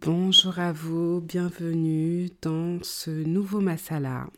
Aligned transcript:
Bonjour 0.00 0.60
à 0.60 0.70
vous, 0.70 1.20
bienvenue 1.20 2.30
dans 2.40 2.78
ce 2.82 3.10
nouveau 3.10 3.60
masala. 3.60 4.28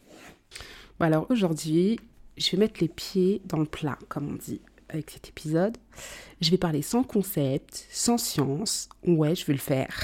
alors 1.01 1.27
aujourd'hui, 1.29 2.01
je 2.39 2.53
vais 2.53 2.57
mettre 2.57 2.81
les 2.81 2.89
pieds 2.89 3.43
dans 3.45 3.59
le 3.59 3.67
plat, 3.67 3.99
comme 4.09 4.31
on 4.31 4.37
dit, 4.37 4.63
avec 4.89 5.11
cet 5.11 5.29
épisode. 5.29 5.77
Je 6.41 6.51
vais 6.51 6.57
parler 6.57 6.81
sans 6.81 7.03
concept, 7.03 7.87
sans 7.91 8.17
science. 8.17 8.89
Ouais, 9.07 9.35
je 9.35 9.45
vais 9.45 9.53
le 9.53 9.59
faire. 9.59 9.95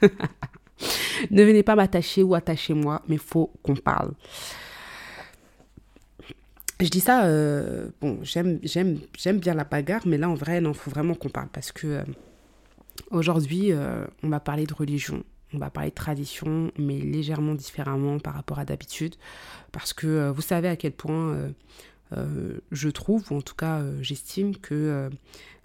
ne 1.30 1.42
venez 1.42 1.62
pas 1.62 1.74
m'attacher 1.74 2.22
ou 2.22 2.34
attacher 2.34 2.72
moi, 2.72 3.02
mais 3.06 3.18
faut 3.18 3.52
qu'on 3.62 3.76
parle. 3.76 4.12
Je 6.80 6.88
dis 6.88 7.00
ça, 7.00 7.26
euh, 7.26 7.90
bon, 8.00 8.20
j'aime 8.22 8.60
bien 9.40 9.52
la 9.52 9.64
bagarre, 9.64 10.06
mais 10.06 10.16
là, 10.16 10.30
en 10.30 10.34
vrai, 10.34 10.62
non, 10.62 10.72
faut 10.72 10.90
vraiment 10.90 11.14
qu'on 11.14 11.28
parle 11.28 11.48
parce 11.52 11.70
que 11.70 11.86
euh, 11.86 12.02
aujourd'hui, 13.10 13.72
euh, 13.72 14.06
on 14.22 14.28
va 14.28 14.40
parler 14.40 14.66
de 14.66 14.74
religion, 14.74 15.24
on 15.52 15.58
va 15.58 15.70
parler 15.70 15.90
de 15.90 15.94
tradition, 15.94 16.72
mais 16.78 16.98
légèrement 16.98 17.54
différemment 17.54 18.18
par 18.18 18.34
rapport 18.34 18.58
à 18.58 18.64
d'habitude, 18.64 19.16
parce 19.70 19.92
que 19.92 20.30
vous 20.30 20.42
savez 20.42 20.68
à 20.68 20.76
quel 20.76 20.92
point 20.92 21.52
je 22.70 22.88
trouve, 22.88 23.30
ou 23.32 23.36
en 23.36 23.42
tout 23.42 23.54
cas, 23.54 23.82
j'estime 24.00 24.56
que 24.56 25.10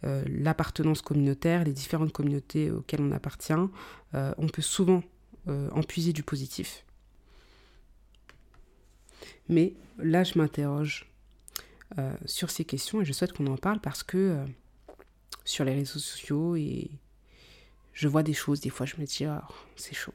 l'appartenance 0.04 1.02
communautaire, 1.02 1.64
les 1.64 1.72
différentes 1.72 2.12
communautés 2.12 2.70
auxquelles 2.70 3.02
on 3.02 3.14
appartient, 3.14 3.54
on 4.14 4.48
peut 4.48 4.62
souvent 4.62 5.04
en 5.48 5.84
puiser 5.84 6.12
du 6.12 6.24
positif. 6.24 6.86
Mais 9.50 9.74
là, 9.98 10.24
je 10.24 10.38
m'interroge 10.38 11.10
euh, 11.98 12.14
sur 12.26 12.50
ces 12.50 12.66
questions 12.66 13.02
et 13.02 13.06
je 13.06 13.14
souhaite 13.14 13.34
qu'on 13.34 13.48
en 13.48 13.58
parle 13.58 13.80
parce 13.80 14.04
que 14.04 14.18
euh, 14.18 14.46
sur 15.46 15.64
les 15.64 15.74
réseaux 15.74 16.00
sociaux 16.00 16.56
et 16.56 16.92
je 17.98 18.08
vois 18.08 18.22
des 18.22 18.34
choses, 18.34 18.62
des 18.62 18.70
fois 18.70 18.86
je 18.86 18.96
me 18.98 19.06
dis, 19.06 19.26
oh, 19.26 19.54
c'est 19.76 19.96
chaud. 19.96 20.14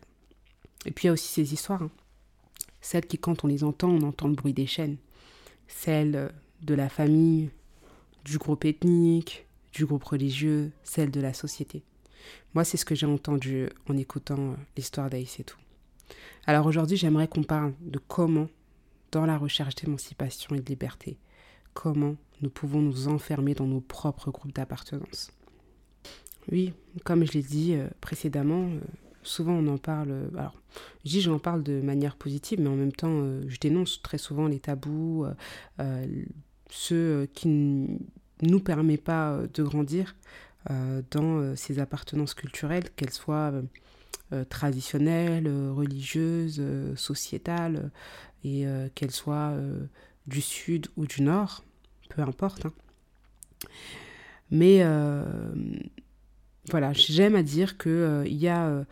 Et 0.86 0.92
puis 0.92 1.04
il 1.04 1.06
y 1.06 1.10
a 1.10 1.12
aussi 1.12 1.26
ces 1.26 1.52
histoires, 1.52 1.82
hein. 1.82 1.90
celles 2.80 3.06
qui 3.06 3.18
quand 3.18 3.44
on 3.44 3.48
les 3.48 3.64
entend, 3.64 3.88
on 3.88 4.02
entend 4.02 4.28
le 4.28 4.34
bruit 4.34 4.52
des 4.52 4.66
chaînes, 4.66 4.98
celles 5.66 6.14
euh, 6.14 6.28
de 6.62 6.74
la 6.74 6.88
famille, 6.88 7.50
du 8.24 8.38
groupe 8.38 8.64
ethnique, 8.64 9.46
du 9.72 9.84
groupe 9.84 10.04
religieux, 10.04 10.70
celles 10.84 11.10
de 11.10 11.20
la 11.20 11.34
société. 11.34 11.82
Moi, 12.54 12.62
c'est 12.62 12.76
ce 12.76 12.84
que 12.84 12.94
j'ai 12.94 13.06
entendu 13.06 13.68
en 13.88 13.96
écoutant 13.96 14.54
l'histoire 14.76 15.10
d'Aïs 15.10 15.40
et 15.40 15.44
tout. 15.44 15.58
Alors 16.46 16.66
aujourd'hui, 16.66 16.96
j'aimerais 16.96 17.26
qu'on 17.26 17.42
parle 17.42 17.74
de 17.80 17.98
comment 17.98 18.46
dans 19.10 19.26
la 19.26 19.36
recherche 19.36 19.74
d'émancipation 19.74 20.54
et 20.54 20.60
de 20.60 20.68
liberté. 20.68 21.18
Comment 21.74 22.14
nous 22.42 22.50
pouvons 22.50 22.80
nous 22.80 23.08
enfermer 23.08 23.54
dans 23.54 23.66
nos 23.66 23.80
propres 23.80 24.30
groupes 24.30 24.54
d'appartenance. 24.54 25.32
Oui, 26.50 26.72
comme 27.04 27.24
je 27.24 27.32
l'ai 27.32 27.42
dit 27.42 27.74
euh, 27.74 27.88
précédemment, 28.00 28.64
euh, 28.64 28.80
souvent 29.22 29.52
on 29.52 29.66
en 29.68 29.78
parle. 29.78 30.10
Euh, 30.10 30.28
alors, 30.36 30.60
je 31.04 31.10
dis 31.10 31.20
j'en 31.20 31.38
parle 31.38 31.62
de 31.62 31.80
manière 31.80 32.16
positive, 32.16 32.60
mais 32.60 32.68
en 32.68 32.76
même 32.76 32.92
temps, 32.92 33.22
je 33.46 33.58
dénonce 33.58 34.02
très 34.02 34.18
souvent 34.18 34.46
les 34.48 34.58
tabous, 34.58 35.26
ceux 36.70 37.28
qui 37.34 37.48
ne 37.48 37.98
nous 38.40 38.60
permettent 38.60 39.04
pas 39.04 39.42
de 39.52 39.62
grandir 39.62 40.16
dans 41.10 41.54
ces 41.56 41.78
appartenances 41.78 42.32
culturelles, 42.32 42.88
qu'elles 42.96 43.10
soient 43.10 43.52
traditionnelles, 44.48 45.46
religieuses, 45.74 46.62
sociétales, 46.96 47.90
et 48.44 48.66
qu'elle 48.94 49.10
soit 49.10 49.50
euh, 49.52 49.86
du 50.26 50.40
sud 50.40 50.88
ou 50.96 51.06
du 51.06 51.22
nord, 51.22 51.64
peu 52.08 52.22
importe. 52.22 52.66
Hein. 52.66 52.72
Mais 54.50 54.82
voilà, 56.70 56.92
j'aime 56.92 57.34
à 57.34 57.42
dire 57.42 57.76
qu'il 57.76 58.22
y 58.26 58.48
a 58.48 58.84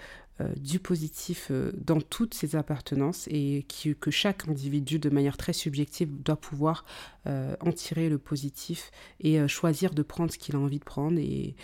du 0.57 0.81
positif 0.81 1.53
dans 1.75 2.01
toutes 2.01 2.35
ces 2.35 2.57
appartenances 2.57 3.29
et 3.31 3.67
que 4.01 4.11
chaque 4.11 4.49
individu, 4.49 4.99
de 4.99 5.11
manière 5.11 5.37
très 5.37 5.53
subjective, 5.53 6.09
doit 6.23 6.41
pouvoir 6.41 6.85
en 7.27 7.73
tirer 7.73 8.09
le 8.09 8.19
positif 8.19 8.91
et 9.21 9.47
choisir 9.47 9.95
de 9.95 10.03
prendre 10.03 10.33
ce 10.33 10.39
qu'il 10.39 10.57
a 10.57 10.59
envie 10.59 10.81
de 10.81 10.85
prendre 10.85 11.19
et, 11.21 11.55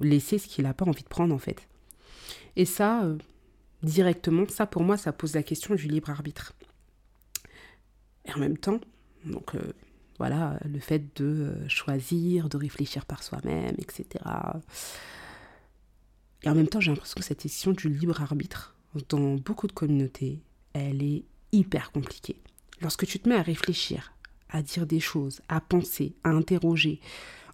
laisser 0.00 0.38
ce 0.38 0.48
qu'il 0.48 0.64
n'a 0.64 0.74
pas 0.74 0.86
envie 0.86 1.04
de 1.04 1.08
prendre 1.08 1.34
en 1.34 1.38
fait. 1.38 1.68
Et 2.56 2.64
ça, 2.64 3.06
directement, 3.82 4.46
ça 4.48 4.66
pour 4.66 4.82
moi, 4.82 4.96
ça 4.96 5.12
pose 5.12 5.34
la 5.34 5.42
question 5.42 5.74
du 5.74 5.86
libre 5.86 6.10
arbitre. 6.10 6.54
Et 8.24 8.32
en 8.32 8.38
même 8.38 8.58
temps, 8.58 8.80
donc 9.24 9.54
euh, 9.54 9.72
voilà, 10.22 10.56
le 10.64 10.78
fait 10.78 11.18
de 11.20 11.24
euh, 11.24 11.68
choisir, 11.68 12.48
de 12.48 12.56
réfléchir 12.56 13.06
par 13.06 13.24
soi-même, 13.24 13.74
etc. 13.78 14.24
Et 16.44 16.48
en 16.48 16.54
même 16.54 16.68
temps, 16.68 16.78
j'ai 16.78 16.92
l'impression 16.92 17.16
que 17.16 17.24
cette 17.24 17.40
question 17.40 17.72
du 17.72 17.88
libre 17.88 18.22
arbitre, 18.22 18.76
dans 19.08 19.34
beaucoup 19.34 19.66
de 19.66 19.72
communautés, 19.72 20.38
elle 20.74 21.02
est 21.02 21.24
hyper 21.50 21.90
compliquée. 21.90 22.36
Lorsque 22.80 23.04
tu 23.04 23.18
te 23.18 23.28
mets 23.28 23.34
à 23.34 23.42
réfléchir, 23.42 24.12
à 24.48 24.62
dire 24.62 24.86
des 24.86 25.00
choses, 25.00 25.40
à 25.48 25.60
penser, 25.60 26.14
à 26.22 26.28
interroger, 26.28 27.00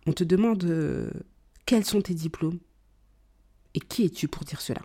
on 0.05 0.13
te 0.13 0.23
demande 0.23 0.63
euh, 0.65 1.11
quels 1.65 1.87
sont 1.87 2.03
tes 2.03 2.13
diplômes 2.13 2.59
et 3.73 3.81
qui 3.81 4.05
es-tu 4.05 4.29
pour 4.29 4.45
dire 4.45 4.61
cela? 4.61 4.83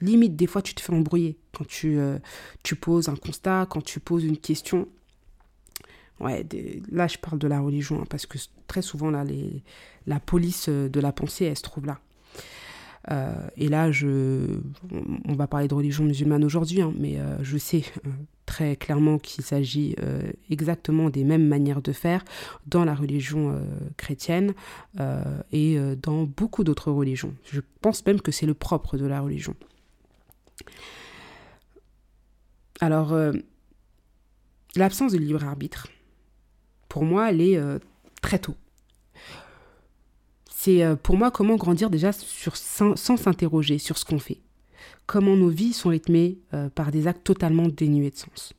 Limite, 0.00 0.34
des 0.34 0.46
fois, 0.46 0.62
tu 0.62 0.74
te 0.74 0.80
fais 0.80 0.94
embrouiller 0.94 1.36
quand 1.52 1.66
tu, 1.66 1.98
tu 2.62 2.74
poses 2.74 3.10
un 3.10 3.16
constat, 3.16 3.66
quand 3.68 3.82
tu 3.84 4.00
poses 4.00 4.24
une 4.24 4.38
question. 4.38 4.88
Ouais, 6.20 6.44
là 6.90 7.06
je 7.06 7.16
parle 7.18 7.38
de 7.38 7.46
la 7.46 7.60
religion, 7.60 8.00
hein, 8.00 8.06
parce 8.08 8.26
que 8.26 8.38
très 8.66 8.82
souvent 8.82 9.10
là, 9.10 9.24
la 10.06 10.20
police 10.20 10.66
euh, 10.68 10.88
de 10.88 11.00
la 11.00 11.12
pensée, 11.12 11.44
elle 11.44 11.56
se 11.56 11.62
trouve 11.62 11.86
là. 11.86 11.98
Euh, 13.10 13.32
et 13.56 13.68
là, 13.68 13.90
je, 13.90 14.58
on 15.24 15.34
va 15.34 15.46
parler 15.46 15.68
de 15.68 15.74
religion 15.74 16.04
musulmane 16.04 16.44
aujourd'hui, 16.44 16.82
hein, 16.82 16.92
mais 16.98 17.18
euh, 17.18 17.42
je 17.42 17.56
sais 17.56 17.84
très 18.44 18.76
clairement 18.76 19.18
qu'il 19.18 19.44
s'agit 19.44 19.94
exactement 20.48 21.10
des 21.10 21.22
mêmes 21.22 21.46
manières 21.46 21.82
de 21.82 21.92
faire 21.92 22.24
dans 22.66 22.82
la 22.82 22.94
religion 22.94 23.60
chrétienne 23.98 24.54
et 25.52 25.78
dans 26.00 26.22
beaucoup 26.24 26.64
d'autres 26.64 26.90
religions. 26.90 27.34
Je 27.44 27.60
pense 27.82 28.06
même 28.06 28.22
que 28.22 28.32
c'est 28.32 28.46
le 28.46 28.54
propre 28.54 28.96
de 28.96 29.04
la 29.04 29.20
religion. 29.20 29.54
Alors, 32.80 33.14
l'absence 34.76 35.12
de 35.12 35.18
libre 35.18 35.44
arbitre, 35.44 35.88
pour 36.88 37.04
moi, 37.04 37.30
elle 37.30 37.40
est 37.40 37.56
euh, 37.56 37.78
très 38.22 38.38
tôt. 38.38 38.56
C'est 40.50 40.82
euh, 40.82 40.96
pour 40.96 41.16
moi 41.16 41.30
comment 41.30 41.56
grandir 41.56 41.90
déjà 41.90 42.10
sans 42.12 43.16
s'interroger 43.16 43.78
sur 43.78 43.98
ce 43.98 44.04
qu'on 44.04 44.18
fait. 44.18 44.40
Comment 45.06 45.36
nos 45.36 45.48
vies 45.48 45.72
sont 45.72 45.90
rythmées 45.90 46.38
euh, 46.54 46.68
par 46.68 46.90
des 46.90 47.06
actes 47.06 47.24
totalement 47.24 47.68
dénués 47.68 48.10
de 48.10 48.16
sens. 48.16 48.52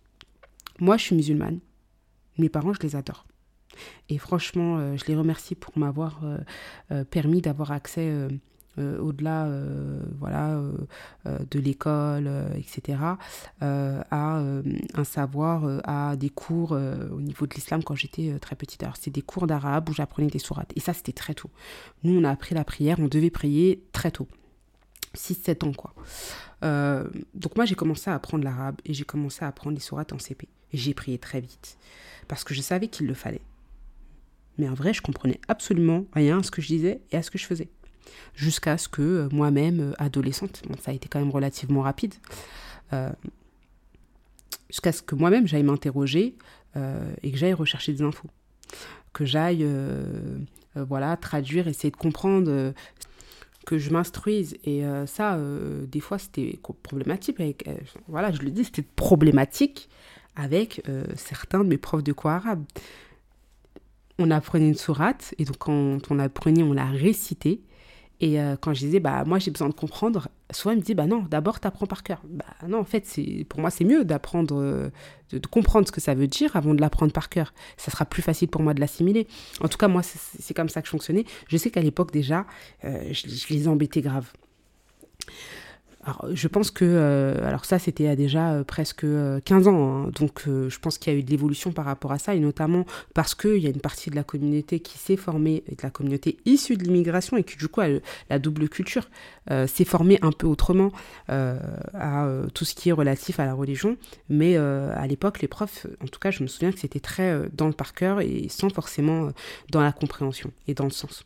Moi, 0.79 0.97
je 0.97 1.03
suis 1.03 1.15
musulmane. 1.15 1.59
Mes 2.37 2.49
parents, 2.49 2.73
je 2.73 2.79
les 2.81 2.95
adore. 2.95 3.25
Et 4.07 4.17
franchement, 4.17 4.95
je 4.97 5.05
les 5.05 5.15
remercie 5.15 5.55
pour 5.55 5.77
m'avoir 5.77 6.21
permis 7.11 7.41
d'avoir 7.41 7.71
accès 7.71 8.29
euh, 8.77 8.99
au-delà 8.99 9.45
euh, 9.45 9.99
voilà, 10.19 10.61
euh, 11.25 11.39
de 11.49 11.59
l'école, 11.59 12.29
etc., 12.55 12.99
à 13.61 14.41
un 14.93 15.03
savoir, 15.03 15.81
à 15.83 16.15
des 16.15 16.29
cours 16.29 16.71
au 16.71 17.21
niveau 17.21 17.47
de 17.47 17.53
l'islam 17.53 17.83
quand 17.83 17.95
j'étais 17.95 18.37
très 18.39 18.55
petite. 18.55 18.83
Alors, 18.83 18.95
c'était 18.95 19.11
des 19.11 19.21
cours 19.21 19.47
d'arabe 19.47 19.89
où 19.89 19.93
j'apprenais 19.93 20.27
des 20.27 20.39
sourates. 20.39 20.71
Et 20.75 20.79
ça, 20.79 20.93
c'était 20.93 21.11
très 21.11 21.33
tôt. 21.33 21.49
Nous, 22.03 22.17
on 22.19 22.23
a 22.23 22.29
appris 22.29 22.55
la 22.55 22.63
prière, 22.63 22.97
on 22.99 23.07
devait 23.07 23.29
prier 23.29 23.83
très 23.91 24.11
tôt. 24.11 24.27
6-7 25.15 25.67
ans, 25.67 25.73
quoi. 25.73 25.93
donc 27.33 27.55
moi, 27.55 27.65
j'ai 27.65 27.75
commencé 27.75 28.09
à 28.09 28.15
apprendre 28.15 28.43
l'arabe 28.43 28.75
et 28.85 28.93
j'ai 28.93 29.05
commencé 29.05 29.43
à 29.43 29.47
apprendre 29.47 29.75
les 29.75 29.81
sourates 29.81 30.13
en 30.13 30.19
CP. 30.19 30.47
Et 30.71 30.77
j'ai 30.77 30.93
prié 30.93 31.17
très 31.17 31.41
vite. 31.41 31.77
Parce 32.27 32.43
que 32.43 32.53
je 32.53 32.61
savais 32.61 32.87
qu'il 32.87 33.07
le 33.07 33.15
fallait. 33.15 33.41
Mais 34.57 34.69
en 34.69 34.73
vrai, 34.73 34.93
je 34.93 35.01
comprenais 35.01 35.39
absolument 35.47 36.05
rien 36.13 36.39
à 36.39 36.43
ce 36.43 36.51
que 36.51 36.61
je 36.61 36.67
disais 36.67 37.01
et 37.11 37.17
à 37.17 37.23
ce 37.23 37.31
que 37.31 37.37
je 37.37 37.45
faisais 37.45 37.69
jusqu'à 38.35 38.77
ce 38.77 38.87
que 38.87 39.01
euh, 39.01 39.29
moi-même, 39.31 39.79
euh, 39.79 39.93
adolescente, 39.97 40.61
ça 40.81 40.91
a 40.91 40.93
été 40.93 41.09
quand 41.09 41.19
même 41.19 41.31
relativement 41.31 41.81
rapide, 41.81 42.13
euh, 42.93 43.09
jusqu'à 44.69 44.91
ce 44.91 45.01
que 45.01 45.15
moi-même 45.15 45.47
j'aille 45.47 45.63
m'interroger 45.63 46.35
et 47.23 47.31
que 47.31 47.37
j'aille 47.37 47.53
rechercher 47.53 47.91
des 47.91 48.03
infos. 48.03 48.29
que 49.13 49.25
j'aille 49.25 49.67
voilà, 50.75 51.17
traduire, 51.17 51.67
essayer 51.67 51.89
de 51.89 51.97
comprendre 51.97 52.73
que 53.65 53.77
je 53.79 53.89
m'instruise. 53.89 54.55
Et 54.63 54.83
ça, 55.07 55.37
des 55.87 55.99
fois, 55.99 56.19
c'était 56.19 56.59
problématique. 56.83 57.39
Avec, 57.39 57.67
voilà, 58.07 58.31
je 58.31 58.41
le 58.43 58.51
dis, 58.51 58.63
c'était 58.63 58.85
problématique 58.95 59.89
avec 60.35 60.83
certains 61.15 61.63
de 61.63 61.69
mes 61.69 61.79
profs 61.79 62.03
de 62.03 62.13
cours 62.13 62.29
arabe. 62.29 62.63
On 64.19 64.29
apprenait 64.29 64.67
une 64.67 64.75
sourate, 64.75 65.33
et 65.39 65.45
donc 65.45 65.57
quand 65.57 66.11
on 66.11 66.19
apprenait, 66.19 66.61
on 66.61 66.73
la 66.73 66.85
récitait. 66.85 67.61
Et 68.21 68.39
euh, 68.39 68.55
quand 68.59 68.73
je 68.73 68.81
disais, 68.81 68.99
bah, 68.99 69.23
moi 69.25 69.39
j'ai 69.39 69.49
besoin 69.49 69.69
de 69.69 69.73
comprendre, 69.73 70.27
souvent 70.51 70.73
il 70.73 70.77
me 70.77 70.83
dit, 70.83 70.93
bah 70.93 71.07
non, 71.07 71.25
d'abord 71.29 71.59
tu 71.59 71.67
apprends 71.67 71.85
par 71.85 72.03
cœur. 72.03 72.21
Bah 72.25 72.45
non, 72.67 72.79
en 72.79 72.83
fait, 72.83 73.05
pour 73.47 73.61
moi 73.61 73.69
c'est 73.69 73.85
mieux 73.85 74.03
d'apprendre, 74.03 74.59
euh, 74.61 74.89
de, 75.31 75.39
comprendre 75.47 75.87
ce 75.87 75.91
que 75.91 76.01
ça 76.01 76.13
veut 76.15 76.27
dire 76.27 76.55
avant 76.55 76.73
de 76.73 76.81
l'apprendre 76.81 77.13
par 77.13 77.29
cœur. 77.29 77.53
Ça 77.77 77.91
sera 77.91 78.05
plus 78.05 78.21
facile 78.21 78.49
pour 78.49 78.61
moi 78.61 78.73
de 78.73 78.81
l'assimiler. 78.81 79.27
En 79.61 79.69
tout 79.69 79.77
cas, 79.77 79.87
moi, 79.87 80.01
c'est, 80.03 80.53
comme 80.53 80.69
ça 80.69 80.81
que 80.81 80.87
je 80.87 80.91
fonctionnais. 80.91 81.25
Je 81.47 81.55
sais 81.55 81.71
qu'à 81.71 81.81
l'époque 81.81 82.11
déjà, 82.11 82.45
euh, 82.83 83.11
je, 83.11 83.29
je 83.29 83.53
les 83.53 83.67
embêtais 83.67 84.01
grave. 84.01 84.31
Alors, 86.05 86.27
je 86.33 86.47
pense 86.47 86.71
que, 86.71 86.85
euh, 86.85 87.45
alors 87.45 87.65
ça 87.65 87.77
c'était 87.77 88.07
à 88.07 88.15
déjà 88.15 88.53
euh, 88.53 88.63
presque 88.63 89.01
15 89.01 89.05
euh, 89.67 89.69
ans, 89.69 90.05
hein. 90.05 90.11
donc 90.17 90.43
je 90.45 90.79
pense 90.79 90.97
qu'il 90.97 91.11
y 91.11 91.15
a 91.15 91.19
eu 91.19 91.23
de 91.23 91.29
l'évolution 91.29 91.73
par 91.73 91.83
rapport 91.83 92.13
à 92.13 92.17
ça, 92.17 92.33
et 92.33 92.39
notamment 92.39 92.85
parce 93.13 93.35
qu'il 93.35 93.57
y 93.57 93.67
a 93.67 93.69
une 93.69 93.81
partie 93.81 94.09
de 94.09 94.15
la 94.15 94.23
communauté 94.23 94.79
qui 94.79 94.97
s'est 94.97 95.17
formée, 95.17 95.63
de 95.67 95.75
la 95.83 95.89
communauté 95.89 96.37
issue 96.45 96.77
de 96.77 96.85
l'immigration, 96.85 97.35
et 97.35 97.43
qui 97.43 97.57
du 97.57 97.67
coup 97.67 97.81
la 98.29 98.39
double 98.39 98.69
culture, 98.69 99.09
s'est 99.67 99.85
formée 99.85 100.19
un 100.21 100.31
peu 100.31 100.47
autrement 100.47 100.91
à 101.27 102.27
tout 102.53 102.65
ce 102.65 102.75
qui 102.75 102.89
est 102.89 102.93
relatif 102.93 103.39
à 103.39 103.45
la 103.45 103.53
religion, 103.53 103.97
mais 104.29 104.57
à 104.57 105.05
l'époque 105.07 105.41
les 105.41 105.47
profs, 105.47 105.87
en 106.01 106.07
tout 106.07 106.19
cas 106.19 106.31
je 106.31 106.43
me 106.43 106.47
souviens 106.47 106.71
que 106.71 106.79
c'était 106.79 106.99
très 106.99 107.49
dans 107.53 107.67
le 107.67 107.73
par 107.73 107.93
cœur 107.93 108.21
et 108.21 108.47
sans 108.49 108.69
forcément 108.69 109.29
dans 109.71 109.81
la 109.81 109.91
compréhension 109.91 110.51
et 110.67 110.73
dans 110.73 110.85
le 110.85 110.91
sens. 110.91 111.25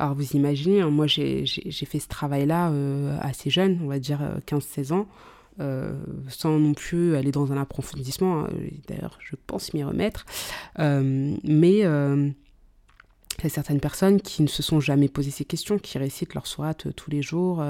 Alors 0.00 0.14
vous 0.14 0.32
imaginez, 0.32 0.80
hein, 0.80 0.88
moi 0.88 1.06
j'ai 1.06 1.44
fait 1.44 1.98
ce 1.98 2.08
travail-là 2.08 2.70
euh, 2.70 3.18
assez 3.20 3.50
jeune, 3.50 3.80
on 3.84 3.86
va 3.86 3.98
dire 3.98 4.20
15-16 4.46 4.92
euh, 4.92 4.96
ans, 4.96 5.08
euh, 5.60 5.92
sans 6.26 6.58
non 6.58 6.72
plus 6.72 7.16
aller 7.16 7.32
dans 7.32 7.52
un 7.52 7.58
approfondissement. 7.58 8.46
Hein, 8.46 8.48
d'ailleurs, 8.88 9.18
je 9.20 9.36
pense 9.46 9.74
m'y 9.74 9.84
remettre. 9.84 10.24
mais 10.78 11.80
il 11.80 13.44
y 13.44 13.46
a 13.46 13.50
certaines 13.50 13.80
personnes 13.80 14.22
qui 14.22 14.42
ne 14.42 14.48
se 14.48 14.62
sont 14.62 14.80
jamais 14.80 15.08
posé 15.08 15.30
ces 15.30 15.44
questions, 15.44 15.78
qui 15.78 15.98
récitent 15.98 16.32
leur 16.32 16.46
sourate 16.46 16.86
tous 16.96 17.10
les 17.10 17.20
jours 17.20 17.62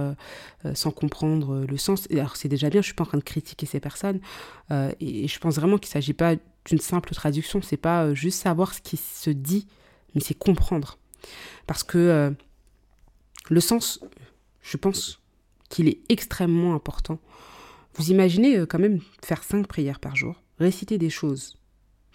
sans 0.72 0.92
comprendre 0.92 1.66
le 1.68 1.76
sens. 1.78 2.06
alors 2.12 2.36
c'est 2.36 2.48
déjà 2.48 2.70
bien, 2.70 2.80
je 2.80 2.86
suis 2.86 2.94
pas 2.94 3.02
en 3.02 3.08
train 3.08 3.18
de 3.18 3.24
critiquer 3.24 3.66
ces 3.66 3.80
personnes. 3.80 4.20
Et, 4.70 5.24
et, 5.24 5.26
je 5.26 5.38
pense 5.40 5.56
vraiment 5.56 5.78
qu'il 5.78 5.88
ne 5.88 5.94
s'agit 5.94 6.12
pas 6.12 6.36
d'une 6.64 6.78
simple 6.78 7.12
traduction, 7.12 7.60
c'est 7.60 7.76
pas 7.76 8.14
juste 8.14 8.40
savoir 8.40 8.72
ce 8.72 8.80
qui 8.80 8.98
se 8.98 9.30
dit, 9.30 9.66
mais 10.14 10.20
c'est 10.20 10.38
comprendre. 10.38 10.96
Parce 11.66 11.82
que 11.82 11.98
euh, 11.98 12.30
le 13.48 13.60
sens, 13.60 14.00
je 14.62 14.76
pense 14.76 15.20
qu'il 15.68 15.88
est 15.88 16.00
extrêmement 16.08 16.74
important. 16.74 17.18
Vous 17.94 18.10
imaginez 18.10 18.58
euh, 18.58 18.66
quand 18.66 18.78
même 18.78 19.00
faire 19.24 19.42
cinq 19.42 19.66
prières 19.66 20.00
par 20.00 20.16
jour, 20.16 20.42
réciter 20.58 20.98
des 20.98 21.10
choses, 21.10 21.56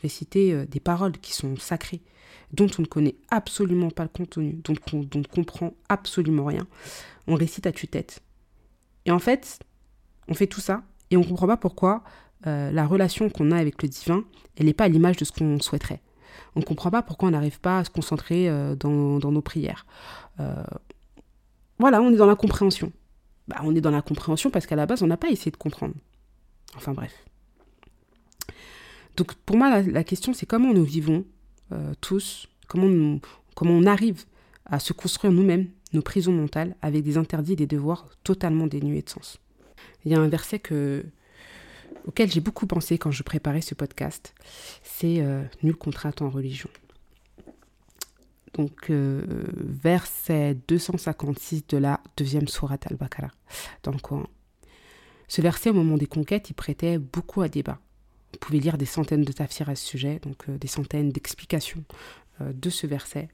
réciter 0.02 0.54
euh, 0.54 0.66
des 0.66 0.80
paroles 0.80 1.14
qui 1.14 1.34
sont 1.34 1.56
sacrées, 1.58 2.02
dont 2.54 2.70
on 2.78 2.82
ne 2.82 2.88
connaît 2.88 3.16
absolument 3.30 3.92
pas 3.92 4.04
le 4.04 4.10
contenu, 4.10 4.54
dont 4.64 4.76
on 4.94 5.20
ne 5.20 5.24
comprend 5.24 5.74
absolument 5.90 6.46
rien. 6.46 6.68
On 7.28 7.36
récite 7.36 7.66
à 7.66 7.72
tue-tête. 7.72 8.22
Et 9.06 9.12
en 9.12 9.20
fait, 9.20 9.60
on 10.28 10.34
fait 10.34 10.48
tout 10.48 10.62
ça 10.62 10.84
et 11.12 11.18
on 11.18 11.22
ne 11.22 11.26
comprend 11.26 11.48
pas 11.48 11.58
pourquoi 11.58 12.04
la 12.44 12.86
relation 12.86 13.28
qu'on 13.28 13.50
a 13.50 13.58
avec 13.58 13.82
le 13.82 13.90
divin, 13.90 14.24
elle 14.56 14.68
n'est 14.68 14.74
pas 14.74 14.84
à 14.84 14.88
l'image 14.88 15.18
de 15.18 15.26
ce 15.26 15.32
qu'on 15.32 15.60
souhaiterait 15.60 16.00
on 16.56 16.60
ne 16.60 16.66
comprend 16.66 16.92
pas 16.92 17.02
pourquoi 17.02 17.30
on 17.30 17.32
n'arrive 17.32 17.60
pas 17.60 17.80
à 17.80 17.84
se 17.84 17.90
concentrer 17.90 18.50
euh, 18.50 18.76
dans, 18.76 19.20
nos 19.20 19.42
prières. 19.42 19.86
Euh, 20.40 20.64
voilà, 21.80 22.02
on 22.02 22.12
est 22.12 22.18
dans 22.18 22.26
la 22.26 22.36
compréhension. 22.36 22.92
Bah, 23.48 23.58
on 23.64 23.76
est 23.76 23.82
dans 23.82 23.92
la 23.92 24.02
compréhension 24.02 24.50
parce 24.50 24.66
qu'à 24.66 24.76
la 24.76 24.86
base, 24.86 25.04
on 25.04 25.08
n'a 25.08 25.18
pas 25.18 25.30
essayé 25.30 25.52
de 25.52 25.58
comprendre. 25.58 25.94
Enfin 26.76 26.94
bref. 26.94 27.14
Donc 29.18 29.34
pour 29.34 29.58
moi, 29.58 29.82
la, 29.82 30.04
question, 30.04 30.34
c'est 30.34 30.46
comment 30.46 30.74
nous 30.74 30.84
vivons 30.84 31.26
euh, 31.72 31.94
tous, 32.02 32.48
comment, 32.68 33.20
comment 33.56 33.74
on 33.74 33.86
arrive 33.86 34.24
à 34.66 34.80
se 34.80 34.94
construire 34.94 35.32
nous-mêmes 35.32 35.70
nos 35.94 36.02
prisons 36.02 36.34
mentales 36.34 36.76
avec 36.82 37.04
des 37.04 37.18
interdits 37.18 37.54
et 37.54 37.58
des 37.58 37.68
devoirs 37.68 38.10
totalement 38.24 38.68
dénués 38.68 39.02
de 39.02 39.10
sens. 39.10 39.40
Il 40.04 40.12
y 40.12 40.16
a 40.16 40.20
un 40.20 40.28
verset 40.28 40.60
que, 40.60 41.06
auquel 42.06 42.32
j'ai 42.32 42.42
beaucoup 42.42 42.68
pensé 42.68 42.98
quand 42.98 43.12
je 43.12 43.24
préparais 43.24 43.62
ce 43.62 43.76
podcast, 43.76 44.34
c'est 44.84 45.22
euh, 45.22 45.44
Nul 45.64 45.76
contrainte 45.76 46.22
en 46.22 46.30
religion. 46.30 46.70
Donc, 48.54 48.90
euh, 48.90 49.24
verset 49.58 50.58
256 50.68 51.68
de 51.68 51.78
la 51.78 52.00
deuxième 52.16 52.48
sourate 52.48 52.88
al-Baqarah 52.90 53.32
dans 53.84 53.92
le 53.92 54.00
Coran. 54.00 54.28
Ce 55.28 55.42
verset, 55.42 55.72
au 55.72 55.74
moment 55.74 55.98
des 55.98 56.06
conquêtes, 56.06 56.50
il 56.50 56.54
prêtait 56.54 56.98
beaucoup 56.98 57.42
à 57.42 57.50
débat. 57.50 57.80
Vous 58.32 58.40
pouvez 58.40 58.60
lire 58.60 58.78
des 58.78 58.86
centaines 58.86 59.24
de 59.24 59.32
tafsirs 59.32 59.70
à 59.70 59.76
ce 59.76 59.86
sujet, 59.86 60.20
donc 60.20 60.48
euh, 60.48 60.58
des 60.58 60.68
centaines 60.68 61.10
d'explications 61.10 61.84
de 62.42 62.70
ce 62.70 62.88
verset. 62.88 63.30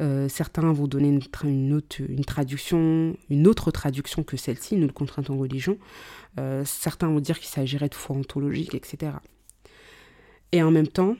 Euh, 0.00 0.28
certains 0.28 0.72
vont 0.72 0.86
donner 0.86 1.08
une, 1.08 1.72
autre, 1.72 2.02
traduction, 2.24 3.16
une 3.30 3.46
autre 3.48 3.70
traduction 3.70 4.22
que 4.22 4.36
celle-ci, 4.36 4.76
nous 4.76 4.86
le 4.86 4.92
contrainte 4.92 5.30
en 5.30 5.36
religion. 5.36 5.76
Euh, 6.38 6.64
certains 6.64 7.08
vont 7.08 7.20
dire 7.20 7.38
qu'il 7.38 7.48
s'agirait 7.48 7.88
de 7.88 7.94
foi 7.94 8.16
ontologique, 8.16 8.74
etc. 8.74 9.12
Et 10.52 10.62
en 10.62 10.70
même 10.70 10.86
temps, 10.86 11.16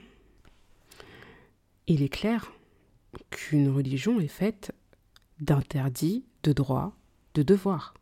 il 1.88 2.02
est 2.02 2.08
clair 2.08 2.52
qu'une 3.30 3.68
religion 3.68 4.20
est 4.20 4.28
faite 4.28 4.72
d'interdits, 5.40 6.24
de 6.44 6.52
droits, 6.52 6.92
de 7.34 7.42
devoirs. 7.42 7.94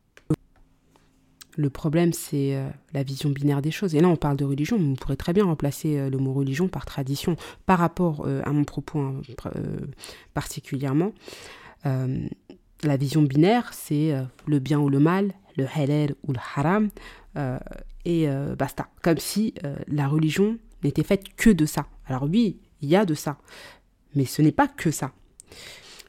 Le 1.57 1.71
problème, 1.71 2.13
c'est 2.13 2.55
euh, 2.55 2.69
la 2.93 3.03
vision 3.03 3.31
binaire 3.31 3.63
des 3.63 3.71
choses. 3.71 3.95
Et 3.95 4.01
là, 4.01 4.09
on 4.09 4.17
parle 4.17 4.37
de 4.37 4.45
religion, 4.45 4.79
mais 4.79 4.91
on 4.91 4.95
pourrait 4.95 5.17
très 5.17 5.33
bien 5.33 5.45
remplacer 5.45 5.99
euh, 5.99 6.11
le 6.11 6.19
mot 6.19 6.35
religion 6.35 6.69
par 6.69 6.85
tradition. 6.85 7.37
Par 7.65 7.79
rapport 7.79 8.25
euh, 8.27 8.43
à 8.45 8.53
mon 8.53 8.65
propos 8.65 9.01
hein, 9.01 9.23
particulièrement, 10.35 11.13
la 12.83 12.97
vision 12.97 13.23
binaire, 13.23 13.73
c'est 13.73 14.13
le 14.47 14.59
bien 14.59 14.81
ou 14.81 14.89
le 14.89 14.99
mal, 14.99 15.33
le 15.57 15.67
halal 15.73 16.17
ou 16.27 16.33
le 16.33 16.39
haram, 16.57 16.89
et 18.05 18.27
basta. 18.59 18.89
Comme 19.03 19.19
si 19.19 19.55
la 19.87 20.09
religion 20.09 20.59
n'était 20.83 21.05
faite 21.05 21.37
que 21.37 21.51
de 21.51 21.65
ça. 21.65 21.87
Alors 22.07 22.25
oui, 22.25 22.59
il 22.83 22.89
y 22.89 22.97
a 22.97 23.05
de 23.05 23.15
ça, 23.15 23.39
mais 24.17 24.25
ce 24.25 24.43
n'est 24.43 24.51
pas 24.51 24.67
que 24.67 24.91
ça. 24.91 25.13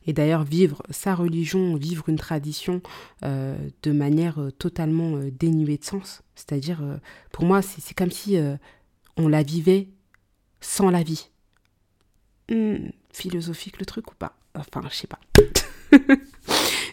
Et 0.08 0.14
d'ailleurs, 0.14 0.46
vivre 0.46 0.82
sa 0.90 1.14
religion, 1.14 1.76
vivre 1.76 2.08
une 2.08 2.18
tradition 2.18 2.82
euh, 3.24 3.58
de 3.84 3.92
manière 3.92 4.40
euh, 4.40 4.52
totalement 4.52 5.18
euh, 5.18 5.30
dénuée 5.38 5.78
de 5.78 5.84
sens, 5.84 6.24
c'est-à-dire, 6.34 6.82
pour 7.32 7.44
moi, 7.44 7.62
c'est 7.62 7.94
comme 7.96 8.12
si 8.12 8.38
on 9.18 9.28
la 9.28 9.42
vivait 9.42 9.88
sans 10.62 10.92
la 10.92 11.02
vie. 11.02 11.30
Hmm, 12.50 12.90
philosophique 13.12 13.80
le 13.80 13.86
truc 13.88 14.12
ou 14.12 14.16
pas? 14.16 14.38
Enfin, 14.54 14.88
je 14.90 14.96
sais 14.96 15.08
pas. 15.08 15.20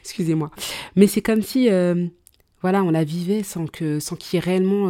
Excusez-moi. 0.00 0.50
Mais 0.97 1.06
c'est 1.06 1.21
comme 1.21 1.42
si, 1.42 1.68
voilà, 2.62 2.83
on 2.83 2.90
la 2.90 3.04
vivait 3.04 3.42
sans 3.42 3.66
que, 3.66 4.00
sans 4.00 4.16
qu'il 4.16 4.37
y 4.37 4.37
ait 4.38 4.44
réellement 4.44 4.88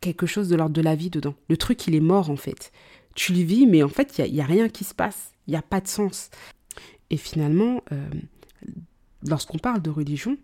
quelque 0.00 0.26
chose 0.26 0.48
de 0.48 0.56
l'ordre 0.56 0.74
de 0.74 0.80
la 0.80 0.94
vie 0.94 1.10
dedans. 1.10 1.34
Le 1.50 1.58
truc, 1.58 1.86
il 1.86 1.94
est 1.94 2.00
mort 2.00 2.30
en 2.30 2.36
fait. 2.36 2.72
Tu 3.14 3.34
le 3.34 3.42
vis, 3.42 3.66
mais 3.66 3.82
en 3.82 3.88
fait, 3.88 4.16
il 4.18 4.32
n'y 4.32 4.40
a, 4.40 4.44
a, 4.44 4.46
rien 4.46 4.70
qui 4.70 4.84
se 4.84 4.94
passe. 4.94 5.32
Il 5.48 5.52
n'y 5.52 5.56
a 5.56 5.62
pas 5.62 5.80
de 5.80 5.88
sens. 5.88 6.30
Et 7.10 7.16
finalement, 7.16 7.82
euh, 7.90 8.08
lorsqu'on 9.26 9.58
parle 9.58 9.80
de 9.80 9.90
religion, 9.90 10.36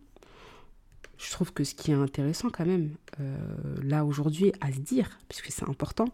je 1.18 1.30
trouve 1.30 1.52
que 1.52 1.62
ce 1.62 1.74
qui 1.74 1.90
est 1.90 1.94
intéressant 1.94 2.48
quand 2.50 2.64
même, 2.64 2.90
euh, 3.20 3.36
là 3.82 4.04
aujourd'hui, 4.04 4.52
à 4.62 4.72
se 4.72 4.78
dire, 4.78 5.18
puisque 5.28 5.52
c'est 5.52 5.68
important, 5.68 6.06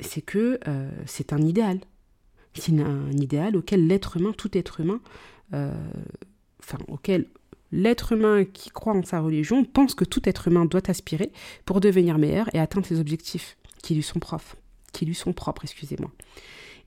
c'est 0.00 0.22
que 0.22 0.58
euh, 0.66 0.90
c'est 1.04 1.34
un 1.34 1.42
idéal. 1.42 1.78
C'est 2.54 2.80
un 2.80 3.12
idéal 3.12 3.54
auquel 3.54 3.86
l'être 3.86 4.16
humain, 4.16 4.32
tout 4.32 4.56
être 4.56 4.80
humain, 4.80 5.00
enfin, 5.52 6.78
auquel 6.88 7.26
l'être 7.70 8.12
humain 8.12 8.46
qui 8.46 8.70
croit 8.70 8.94
en 8.94 9.02
sa 9.02 9.20
religion 9.20 9.62
pense 9.62 9.94
que 9.94 10.06
tout 10.06 10.26
être 10.26 10.48
humain 10.48 10.64
doit 10.64 10.88
aspirer 10.88 11.32
pour 11.66 11.80
devenir 11.80 12.16
meilleur 12.16 12.48
et 12.54 12.58
atteindre 12.58 12.86
ses 12.86 12.98
objectifs 12.98 13.58
qui 13.82 13.94
lui 13.94 14.02
sont 14.02 14.20
propres, 14.20 14.56
qui 14.92 15.04
lui 15.04 15.14
sont 15.14 15.34
propres, 15.34 15.64
excusez-moi. 15.64 16.10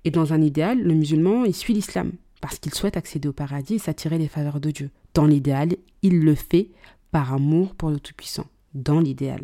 Et 0.06 0.12
dans 0.12 0.34
un 0.34 0.41
idéal, 0.41 0.82
le 0.82 0.94
musulman, 0.94 1.46
il 1.46 1.56
suit 1.56 1.74
l'islam 1.74 2.13
parce 2.41 2.60
qu'il 2.60 2.74
souhaite 2.74 2.98
accéder 2.98 3.27
au 3.27 3.34
paradis 3.34 3.75
et 3.75 3.79
s'attirer 3.79 4.18
les 4.18 4.27
faveurs 4.27 4.60
de 4.60 4.72
Dieu. 4.72 4.91
Dans 5.13 5.25
l'idéal, 5.25 5.75
il 6.01 6.20
le 6.20 6.36
fait 6.36 6.70
par 7.12 7.34
amour 7.34 7.75
pour 7.75 7.89
le 7.89 8.00
Tout-Puissant. 8.00 8.48
Dans 8.74 9.00
l'idéal. 9.00 9.41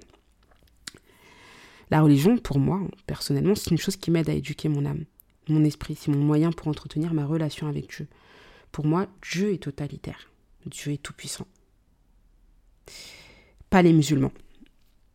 La 1.92 2.02
religion, 2.02 2.38
pour 2.38 2.60
moi, 2.60 2.82
personnellement, 3.08 3.56
c'est 3.56 3.72
une 3.72 3.78
chose 3.78 3.98
qui 3.98 4.12
m'aide 4.12 4.30
à 4.30 4.34
éduquer 4.34 4.70
mon 4.70 4.86
âme, 4.86 5.06
mon 5.50 5.64
esprit. 5.64 5.96
C'est 5.96 6.12
mon 6.12 6.24
moyen 6.24 6.52
pour 6.52 6.68
entretenir 6.68 7.14
ma 7.14 7.26
relation 7.26 7.68
avec 7.68 7.90
Dieu. 7.90 8.08
Pour 8.72 8.86
moi, 8.86 9.08
Dieu 9.32 9.54
est 9.54 9.64
totalitaire. 9.64 10.32
Dieu 10.66 10.94
est 10.94 11.02
tout-puissant. 11.02 11.48
Pas 13.70 13.82
les 13.82 13.94
musulmans. 13.94 14.32